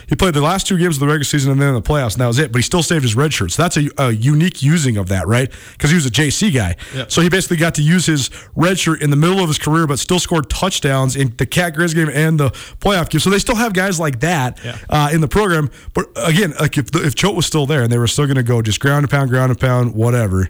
[0.08, 2.14] he played the last two games of the regular season and then in the playoffs,
[2.14, 2.54] and that was it.
[2.54, 3.52] But he still saved his red shirt.
[3.52, 5.52] So that's a, a unique using of that, right?
[5.74, 6.78] Because he was a JC guy.
[6.96, 7.12] Yep.
[7.12, 9.86] So he basically got to use his red shirt in the middle of his career,
[9.86, 13.20] but still scored touchdowns in the Cat Grizz game and the playoff game.
[13.20, 14.78] So they still have guys like that Yeah.
[14.90, 15.70] uh, in the program.
[15.94, 18.44] But again, like if if Choate was still there and they were still going to
[18.44, 20.48] go just ground and pound, ground and pound, whatever,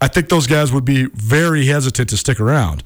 [0.00, 2.82] I think those guys would be very hesitant to stick around.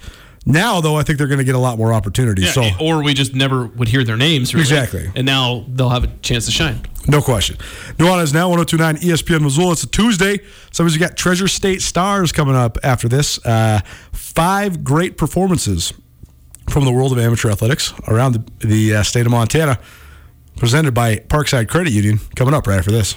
[0.47, 2.55] Now, though, I think they're going to get a lot more opportunities.
[2.55, 4.53] Yeah, so or we just never would hear their names.
[4.53, 4.63] Really.
[4.63, 5.11] Exactly.
[5.15, 6.83] And now they'll have a chance to shine.
[7.09, 7.57] No question.
[7.97, 9.73] Nuanez now 1029 ESPN Missoula.
[9.73, 10.41] It's a Tuesday.
[10.71, 13.45] So we got Treasure State Stars coming up after this.
[13.45, 13.81] Uh,
[14.13, 15.95] five great performances
[16.69, 19.79] from the world of amateur athletics around the, the uh, state of Montana,
[20.57, 22.21] presented by Parkside Credit Union.
[22.37, 23.17] Coming up right after this.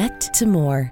[0.01, 0.07] more.
[0.09, 0.91] Meant to so.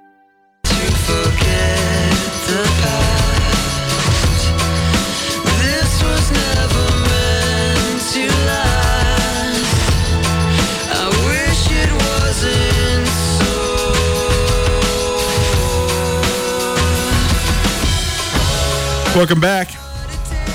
[19.16, 19.72] Welcome back.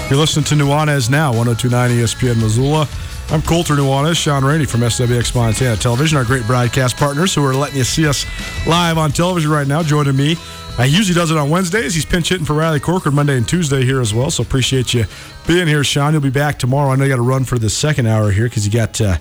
[0.10, 2.88] You're listening to Nuanez now, 1029 ESPN Missoula.
[3.32, 7.56] I'm Colter Nuanez, Shaun Rainey from SWX Montana Television, our great broadcast partners who are
[7.56, 8.24] letting you see us
[8.68, 9.82] live on television right now.
[9.82, 10.38] Joining me,
[10.78, 11.96] uh, he usually does it on Wednesdays.
[11.96, 14.30] He's pinch hitting for Riley Corcoran Monday and Tuesday here as well.
[14.30, 15.06] So appreciate you
[15.48, 16.14] being here, Shaun.
[16.14, 16.92] You'll be back tomorrow.
[16.92, 19.18] I know you got to run for the second hour here because you got uh,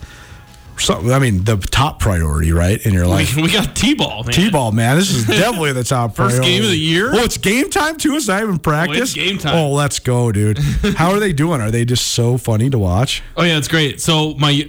[0.79, 1.12] something.
[1.12, 3.37] I mean, the top priority, right, in your life.
[3.37, 4.33] We, we got T-ball, man.
[4.33, 4.97] T-ball, man.
[4.97, 6.49] This is definitely the top First priority.
[6.49, 7.11] game of the year?
[7.12, 8.14] Oh, it's game time too.
[8.14, 9.14] It's not even practice.
[9.14, 9.55] game time.
[9.57, 10.59] Oh, let's go, dude.
[10.97, 11.61] How are they doing?
[11.61, 13.22] Are they just so funny to watch?
[13.37, 14.01] Oh yeah, it's great.
[14.01, 14.68] So my,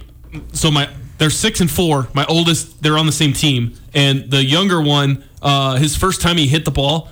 [0.52, 0.88] so my,
[1.18, 2.08] they're six and four.
[2.14, 6.36] My oldest, they're on the same team, and the younger one, uh, his first time
[6.36, 7.08] he hit the ball,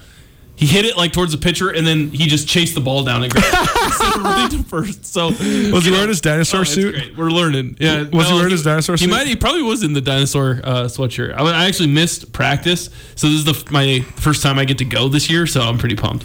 [0.57, 3.25] he hit it like towards the pitcher, and then he just chased the ball down
[3.25, 5.05] and grabbed it instead running to first.
[5.05, 7.17] So Was he know, wearing his dinosaur oh, suit?
[7.17, 7.77] We're learning.
[7.81, 9.11] Yeah, Was he wearing his dinosaur he suit?
[9.11, 9.27] might.
[9.27, 11.35] He probably was in the dinosaur uh, sweatshirt.
[11.35, 14.85] I, I actually missed practice, so this is the my first time I get to
[14.85, 15.47] go this year.
[15.47, 16.25] So I'm pretty pumped.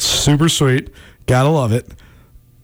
[0.00, 0.90] Super sweet.
[1.26, 1.88] Gotta love it.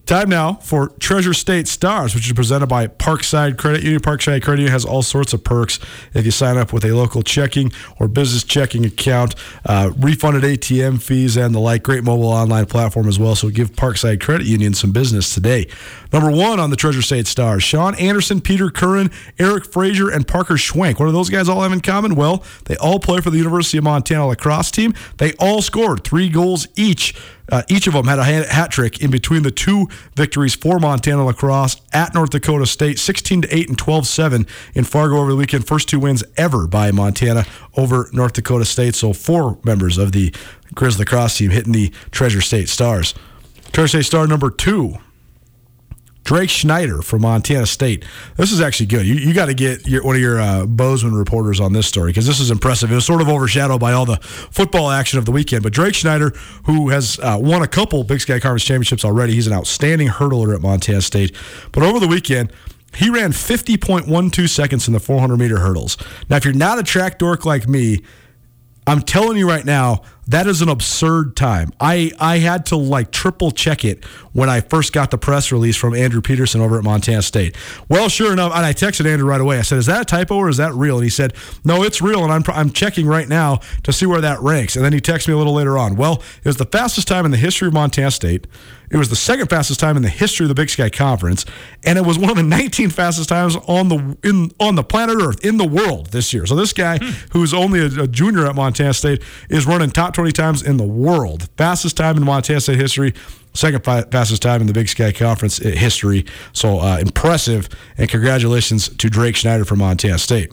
[0.07, 4.01] Time now for Treasure State Stars, which is presented by Parkside Credit Union.
[4.01, 5.81] Parkside Credit Union has all sorts of perks
[6.15, 9.35] if you sign up with a local checking or business checking account,
[9.65, 11.83] uh, refunded ATM fees, and the like.
[11.83, 13.35] Great mobile online platform as well.
[13.35, 15.67] So give Parkside Credit Union some business today.
[16.17, 20.55] Number one on the Treasure State Stars Sean Anderson, Peter Curran, Eric Frazier, and Parker
[20.55, 20.99] Schwenk.
[20.99, 22.15] What do those guys all have in common?
[22.15, 24.95] Well, they all play for the University of Montana lacrosse team.
[25.19, 27.15] They all scored three goals each.
[27.53, 31.23] Uh, each of them had a hat, trick in between the two victories for Montana
[31.23, 35.37] lacrosse at North Dakota State, 16 to 8 and 12 7 in Fargo over the
[35.37, 35.67] weekend.
[35.67, 37.45] First two wins ever by Montana
[37.77, 38.95] over North Dakota State.
[38.95, 40.31] So four members of the
[40.75, 43.13] Grizz lacrosse team hitting the Treasure State Stars.
[43.73, 44.97] Treasure State Star number two.
[46.27, 48.05] Drake Schneider from Montana State.
[48.35, 49.07] This is actually good.
[49.07, 52.11] You, you got to get your, one of your uh, Bozeman reporters on this story
[52.11, 52.91] because this is impressive.
[52.91, 55.63] It was sort of overshadowed by all the football action of the weekend.
[55.63, 56.31] But Drake Schneider,
[56.65, 60.53] who has uh, won a couple Big Sky Conference championships already, he's an outstanding hurdler
[60.53, 61.33] at Montana State.
[61.71, 62.53] But over the weekend,
[62.97, 65.97] he ran 50.12 seconds in the 400 meter hurdles.
[66.29, 68.01] Now, if you're not a track dork like me,
[68.85, 71.73] I'm telling you right now, that is an absurd time.
[71.81, 75.77] I, I had to like triple check it when I first got the press release
[75.77, 77.57] from Andrew Peterson over at Montana State.
[77.89, 79.59] Well, sure enough, and I texted Andrew right away.
[79.59, 82.03] I said, "Is that a typo or is that real?" And he said, "No, it's
[82.03, 84.77] real." And I'm I'm checking right now to see where that ranks.
[84.77, 85.97] And then he texted me a little later on.
[85.97, 88.47] Well, it was the fastest time in the history of Montana State.
[88.91, 91.45] It was the second fastest time in the history of the Big Sky Conference,
[91.85, 95.17] and it was one of the 19 fastest times on the in on the planet
[95.21, 96.47] Earth in the world this year.
[96.47, 97.11] So this guy, hmm.
[97.33, 100.87] who's only a, a junior at Montana State, is running top 20 times in the
[100.87, 101.49] world.
[101.59, 103.13] Fastest time in Montana State history.
[103.53, 106.25] Second fastest time in the Big Sky Conference uh, history.
[106.55, 110.53] So uh, impressive, and congratulations to Drake Schneider from Montana State.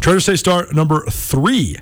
[0.00, 1.76] Treasure State star number three.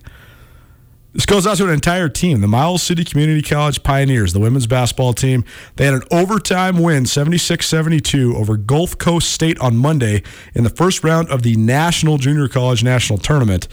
[1.12, 2.40] This goes out to an entire team.
[2.40, 5.44] The Miles City Community College Pioneers, the women's basketball team.
[5.76, 10.22] They had an overtime win, 76 72, over Gulf Coast State on Monday
[10.54, 13.68] in the first round of the National Junior College National Tournament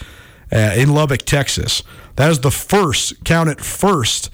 [0.52, 1.84] uh, in Lubbock, Texas.
[2.16, 4.30] That is the first, count it first,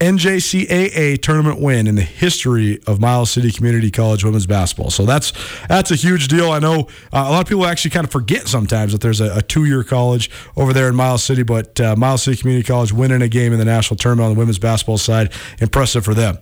[0.00, 4.90] NJCAA tournament win in the history of Miles City Community College women's basketball.
[4.90, 5.32] So that's
[5.68, 6.50] that's a huge deal.
[6.50, 6.80] I know
[7.12, 9.84] uh, a lot of people actually kind of forget sometimes that there's a, a two-year
[9.84, 13.54] college over there in Miles City, but uh, Miles City Community College winning a game
[13.54, 16.36] in the national tournament on the women's basketball side, impressive for them.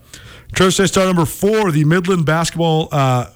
[0.52, 2.88] Treasure State star number four, the Midland basketball.
[2.90, 3.30] Uh,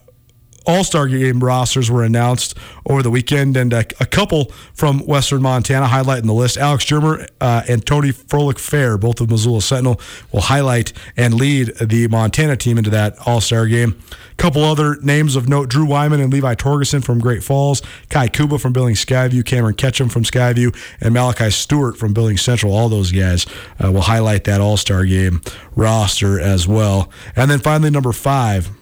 [0.69, 2.55] all Star game rosters were announced
[2.87, 6.59] over the weekend, and a, a couple from Western Montana highlighting the list.
[6.59, 9.99] Alex Germer uh, and Tony Froelich Fair, both of Missoula Sentinel,
[10.31, 13.99] will highlight and lead the Montana team into that All Star game.
[14.33, 18.29] A couple other names of note Drew Wyman and Levi Torgerson from Great Falls, Kai
[18.29, 22.75] Kuba from Billings Skyview, Cameron Ketchum from Skyview, and Malachi Stewart from Billings Central.
[22.75, 23.47] All those guys
[23.83, 25.41] uh, will highlight that All Star game
[25.75, 27.11] roster as well.
[27.35, 28.78] And then finally, number five.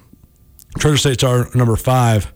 [0.79, 2.33] Treasure State our number five,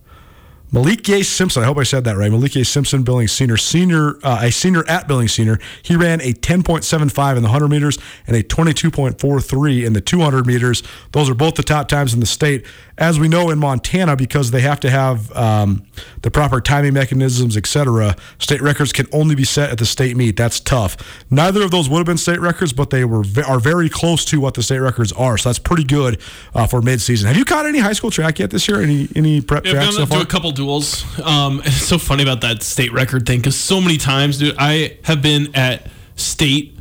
[0.73, 1.63] Malik Gay Simpson.
[1.63, 2.31] I hope I said that right.
[2.31, 5.59] Malik Gay Simpson, Billings senior, senior, uh, a senior at Billings senior.
[5.83, 10.83] He ran a 10.75 in the 100 meters and a 22.43 in the 200 meters.
[11.13, 12.65] Those are both the top times in the state.
[13.01, 15.85] As we know in Montana, because they have to have um,
[16.21, 18.15] the proper timing mechanisms, etc.
[18.39, 20.37] State records can only be set at the state meet.
[20.37, 20.99] That's tough.
[21.31, 24.39] Neither of those would have been state records, but they were are very close to
[24.39, 25.39] what the state records are.
[25.39, 26.21] So that's pretty good
[26.55, 27.25] uh, for midseason.
[27.25, 28.83] Have you caught any high school track yet this year?
[28.83, 30.19] Any any prep Yeah, track I've so far?
[30.19, 31.05] to a couple duels.
[31.21, 34.99] Um, it's so funny about that state record thing because so many times, dude, I
[35.05, 35.87] have been at
[36.17, 36.77] state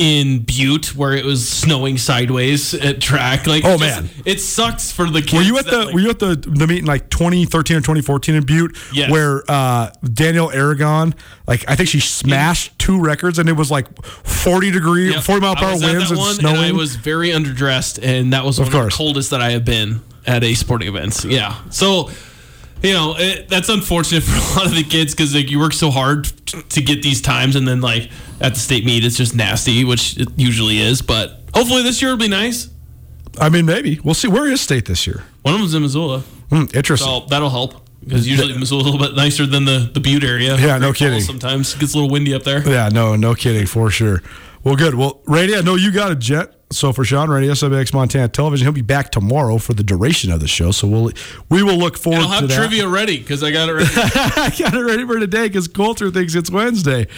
[0.00, 3.46] in Butte where it was snowing sideways at track.
[3.46, 4.10] Like, Oh, it just- man.
[4.24, 5.34] it sucks for the kids.
[5.34, 7.76] Were you at that, the like- Were you at the the meet in like 2013
[7.76, 9.10] or 2014 in Butte, Yes.
[9.10, 11.14] where uh, Daniel Aragon,
[11.46, 13.86] like I think she smashed two records, and it was like
[14.24, 15.22] 40 degree, Yep.
[15.22, 16.56] 40 mile per hour winds and one, snowing.
[16.56, 18.94] And I was very underdressed, and that was one of, course.
[18.94, 21.26] the coldest that I have been at a sporting event.
[21.28, 21.56] Yeah.
[21.68, 22.10] So
[22.82, 25.72] you know it, that's unfortunate for a lot of the kids because like you work
[25.72, 28.10] so hard t- to get these times, and then like
[28.40, 31.02] at the state meet, it's just nasty, which it usually is.
[31.02, 32.68] But hopefully this year will be nice.
[33.40, 34.28] I mean, maybe we'll see.
[34.28, 35.22] Where is state this year?
[35.42, 36.20] One of them's in Missoula,
[36.50, 37.06] Hmm, interesting.
[37.08, 40.56] so that'll help because usually Missoula's a little bit nicer than the the Butte area.
[40.56, 41.20] Yeah, no kidding.
[41.20, 42.66] Sometimes it gets a little windy up there.
[42.68, 44.22] Yeah, no, no kidding, for sure.
[44.64, 44.94] Well, good.
[44.94, 46.54] Well, Rainey, I know you got a jet.
[46.72, 50.38] So for Shaun Rainey, SWX Montana Television, he'll be back tomorrow for the duration of
[50.38, 50.70] the show.
[50.70, 51.10] So we'll
[51.48, 52.56] we will look forward I'll have to that.
[52.56, 53.90] trivia ready because I got it ready.
[53.96, 57.08] I got it ready for today because Colter thinks it's Wednesday.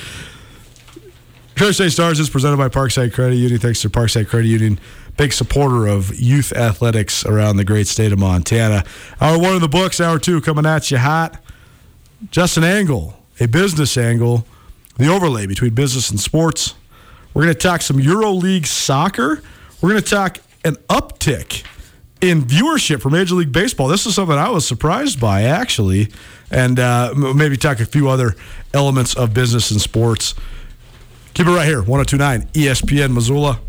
[1.70, 3.60] State Stars is presented by Parkside Credit Union.
[3.60, 4.80] Thanks to Parkside Credit Union,
[5.16, 8.84] big supporter of youth athletics around the great state of Montana.
[9.20, 11.40] Hour one of the books, hour two coming at you hot.
[12.32, 14.44] Just an angle, a business angle,
[14.96, 16.74] the overlay between business and sports.
[17.34, 19.42] We're going to talk some EuroLeague soccer.
[19.80, 21.64] We're going to talk an uptick
[22.20, 23.88] in viewership for Major League Baseball.
[23.88, 26.08] This is something I was surprised by, actually,
[26.50, 28.36] and uh, maybe talk a few other
[28.72, 30.34] elements of business and sports.
[31.34, 33.60] Keep it right here, 1029 ESPN Missoula.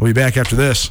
[0.00, 0.90] We'll be back after this.